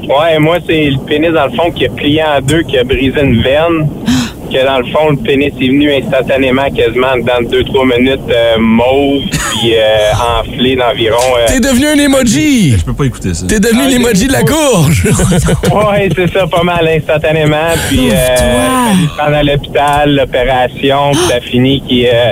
[0.04, 2.84] Ouais, moi, c'est le pénis, dans le fond, qui a plié en deux, qui a
[2.84, 3.88] brisé une veine.
[4.52, 9.24] Que dans le fond, le pénis est venu instantanément, quasiment dans 2-3 minutes, euh, mauve,
[9.32, 11.18] puis euh, enflé d'environ.
[11.40, 12.76] euh, T'es devenu un emoji!
[12.78, 13.48] Je peux pas écouter ça.
[13.48, 15.06] T'es devenu l'emoji de la courge!
[15.08, 17.72] ouais, c'est ça, pas mal instantanément.
[17.90, 22.32] Puis, euh, à l'hôpital, l'opération, puis ça finit qui euh,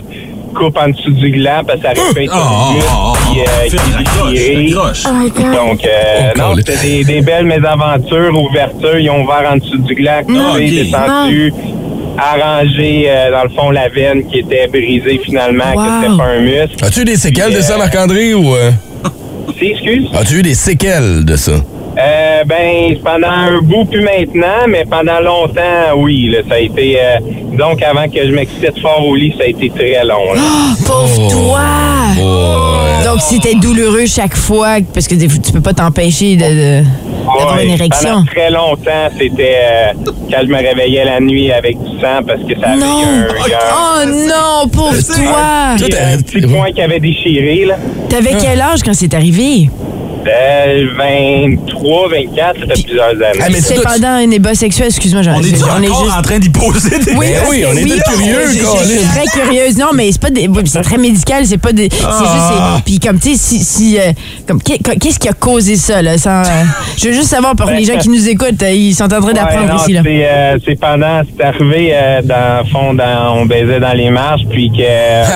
[0.52, 4.34] coupe en dessous du gland parce que ça répète Oh, oh, oh, puis euh, est
[4.34, 4.72] déchiré.
[5.56, 8.99] Donc, euh, non, c'était des, des belles mésaventures, ouvertures.
[8.99, 11.54] Ils ont ouvert en dessous du gland, coupé, Ah, descendu,
[12.18, 16.39] arrangé, euh, dans le fond, la veine qui était brisée finalement, que c'était pas un
[16.41, 16.84] muscle.
[16.86, 18.54] As-tu eu des séquelles de ça, Marc-André, ou...
[18.56, 18.72] euh?
[19.58, 20.08] Si, excuse?
[20.14, 21.54] As-tu eu des séquelles de ça?
[22.04, 26.30] Euh, ben, pendant un bout, plus maintenant, mais pendant longtemps, oui.
[26.30, 26.97] Là, ça a été.
[26.99, 27.18] euh,
[27.58, 30.34] donc, avant que je m'excite fort au lit, ça a été très long.
[30.34, 30.41] là.
[30.88, 31.60] Pauvre toi!
[33.06, 36.43] Donc, c'était douloureux chaque fois, parce que des fois, tu peux pas t'empêcher de,
[36.82, 36.84] de-
[37.38, 38.10] d'avoir une érection.
[38.10, 39.93] Pendant très longtemps, c'était euh,
[40.32, 43.04] quand je me réveillais la nuit avec du sang parce que ça avait Non!
[43.04, 43.28] un,
[43.74, 45.76] Oh non, pauvre toi!
[45.82, 47.76] Euh, un petit point qui avait déchiré, là.
[48.10, 49.70] T'avais quel âge quand c'est arrivé?
[50.28, 53.62] Euh, 23, 24, ça fait plusieurs années.
[53.62, 55.42] c'est pendant un débat sexuel, excuse-moi, j'en On
[55.84, 57.50] est encore en train d'y poser des Oui, questions?
[57.50, 59.78] oui, on est tous curieux, je- suis très curieuse.
[59.78, 62.20] Non, mais c'est pas des, oui, c'est très médical, c'est pas des, c'est Ah.
[62.20, 64.12] juste, c'est- puis comme tu sais, si, si, euh,
[64.48, 66.64] comme qu'est- qu'est-ce qui a causé ça là sans, euh,
[66.98, 69.34] Je veux juste savoir pour les gens qui nous écoutent, euh, ils sont en train
[69.34, 70.02] d'apprendre Ouais, ici là.
[70.04, 74.44] C'est, euh, pendant, c'est arrivé euh, dans le fond, dans, on baisait dans les marches,
[74.50, 74.82] puis que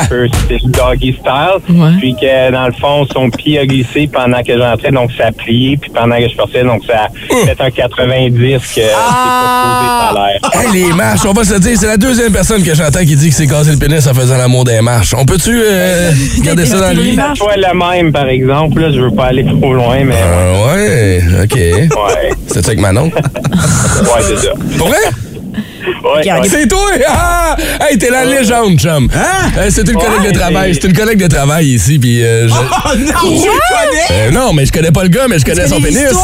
[0.02, 4.42] un peu, c'était doggy style, puis que dans le fond, son pied a glissé pendant
[4.44, 4.52] que
[4.92, 8.58] donc ça a plié, puis pendant que je sortais, donc ça a fait un 90
[8.58, 10.40] que c'est pas posé salaire.
[10.54, 13.30] Hey, les marches, on va se dire, c'est la deuxième personne que j'entends qui dit
[13.30, 15.14] que c'est cassé le pénis en faisant l'amour des marches.
[15.18, 16.12] On peut-tu euh,
[16.42, 17.20] garder ça dans le lit?
[17.36, 20.16] Soit le même, par exemple, là, je veux pas aller trop loin, mais...
[20.22, 21.56] Ah ouais, OK.
[21.56, 22.32] Ouais.
[22.48, 23.12] C'était avec Manon?
[23.96, 24.52] Ouais, c'est ça.
[24.78, 24.98] Pour vrai?
[26.06, 26.22] Ouais.
[26.50, 26.80] C'est toi!
[27.08, 27.56] Ah!
[27.82, 29.08] Hey, t'es la légende, chum!
[29.14, 30.74] Euh, c'est une collègue Ouais, de travail.
[30.76, 32.24] c'est- une collègue de travail ici, puis...
[32.24, 35.40] euh, je- Oh non, je je Euh, non, mais je connais pas le gars, mais
[35.40, 36.00] je connais son pénis.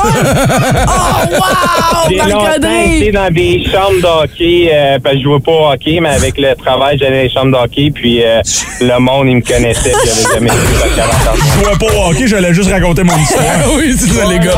[2.09, 2.51] J'ai longtemps
[2.97, 6.37] été dans des chambres d'hockey, euh, parce que je jouais pas au hockey, mais avec
[6.37, 8.41] le travail, j'allais dans les chambres d'hockey, puis euh,
[8.81, 11.35] le monde, il me connaissait, puis j'avais jamais vu ça 40 ans.
[11.35, 13.43] Je jouais pas au hockey, j'allais juste raconter mon histoire.
[13.77, 14.57] oui, c'est ça, les gars,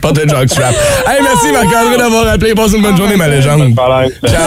[0.00, 0.74] portez, un jockstrap.
[1.06, 2.54] Hey, merci Marc-André d'avoir appelé.
[2.54, 3.74] Passe une bonne journée, ma légende.
[4.26, 4.45] Ciao!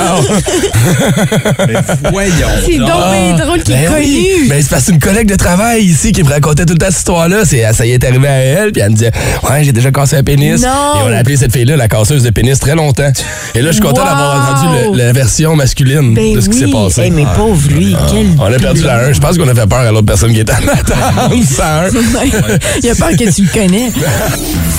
[2.12, 2.34] Voyons.
[2.66, 4.30] C'est donc bien drôle qu'il est Ben oui.
[4.38, 4.50] connu.
[4.50, 7.46] Ben, c'est parce que une collègue de travail ici qui me racontait toute cette histoire-là.
[7.46, 9.12] C'est- Ça y est arrivé à elle, puis elle me disait
[9.50, 10.62] Ouais, j'ai déjà cassé un pénis.
[10.62, 10.68] Non.
[10.68, 13.12] Et on a appelé cette fille-là la casseuse de pénis très longtemps.
[13.56, 14.08] Et là, je suis content Wow.
[14.08, 16.74] d'avoir entendu le- la version masculine Ben de ce qui s'est oui.
[16.74, 17.02] passé.
[17.02, 18.28] Hey, mais pauvre lui, quel.
[18.40, 19.14] On a perdu la 1.
[19.14, 21.34] Je pense qu'on a fait peur à l'autre personne qui était en attente.
[21.46, 21.86] Ça.
[22.84, 23.92] Il a peur que tu le connais.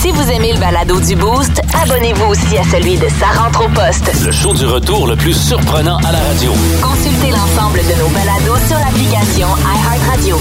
[0.02, 3.68] Si vous aimez le balado du Boost, abonnez-vous aussi à celui de Sa rentre au
[3.68, 4.10] poste.
[4.24, 6.52] Le show du retour le plus surprenant à la radio.
[6.80, 10.36] Consultez l'ensemble de nos balados sur l'application iHeartRadio.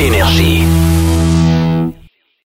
[0.00, 0.75] Énergie.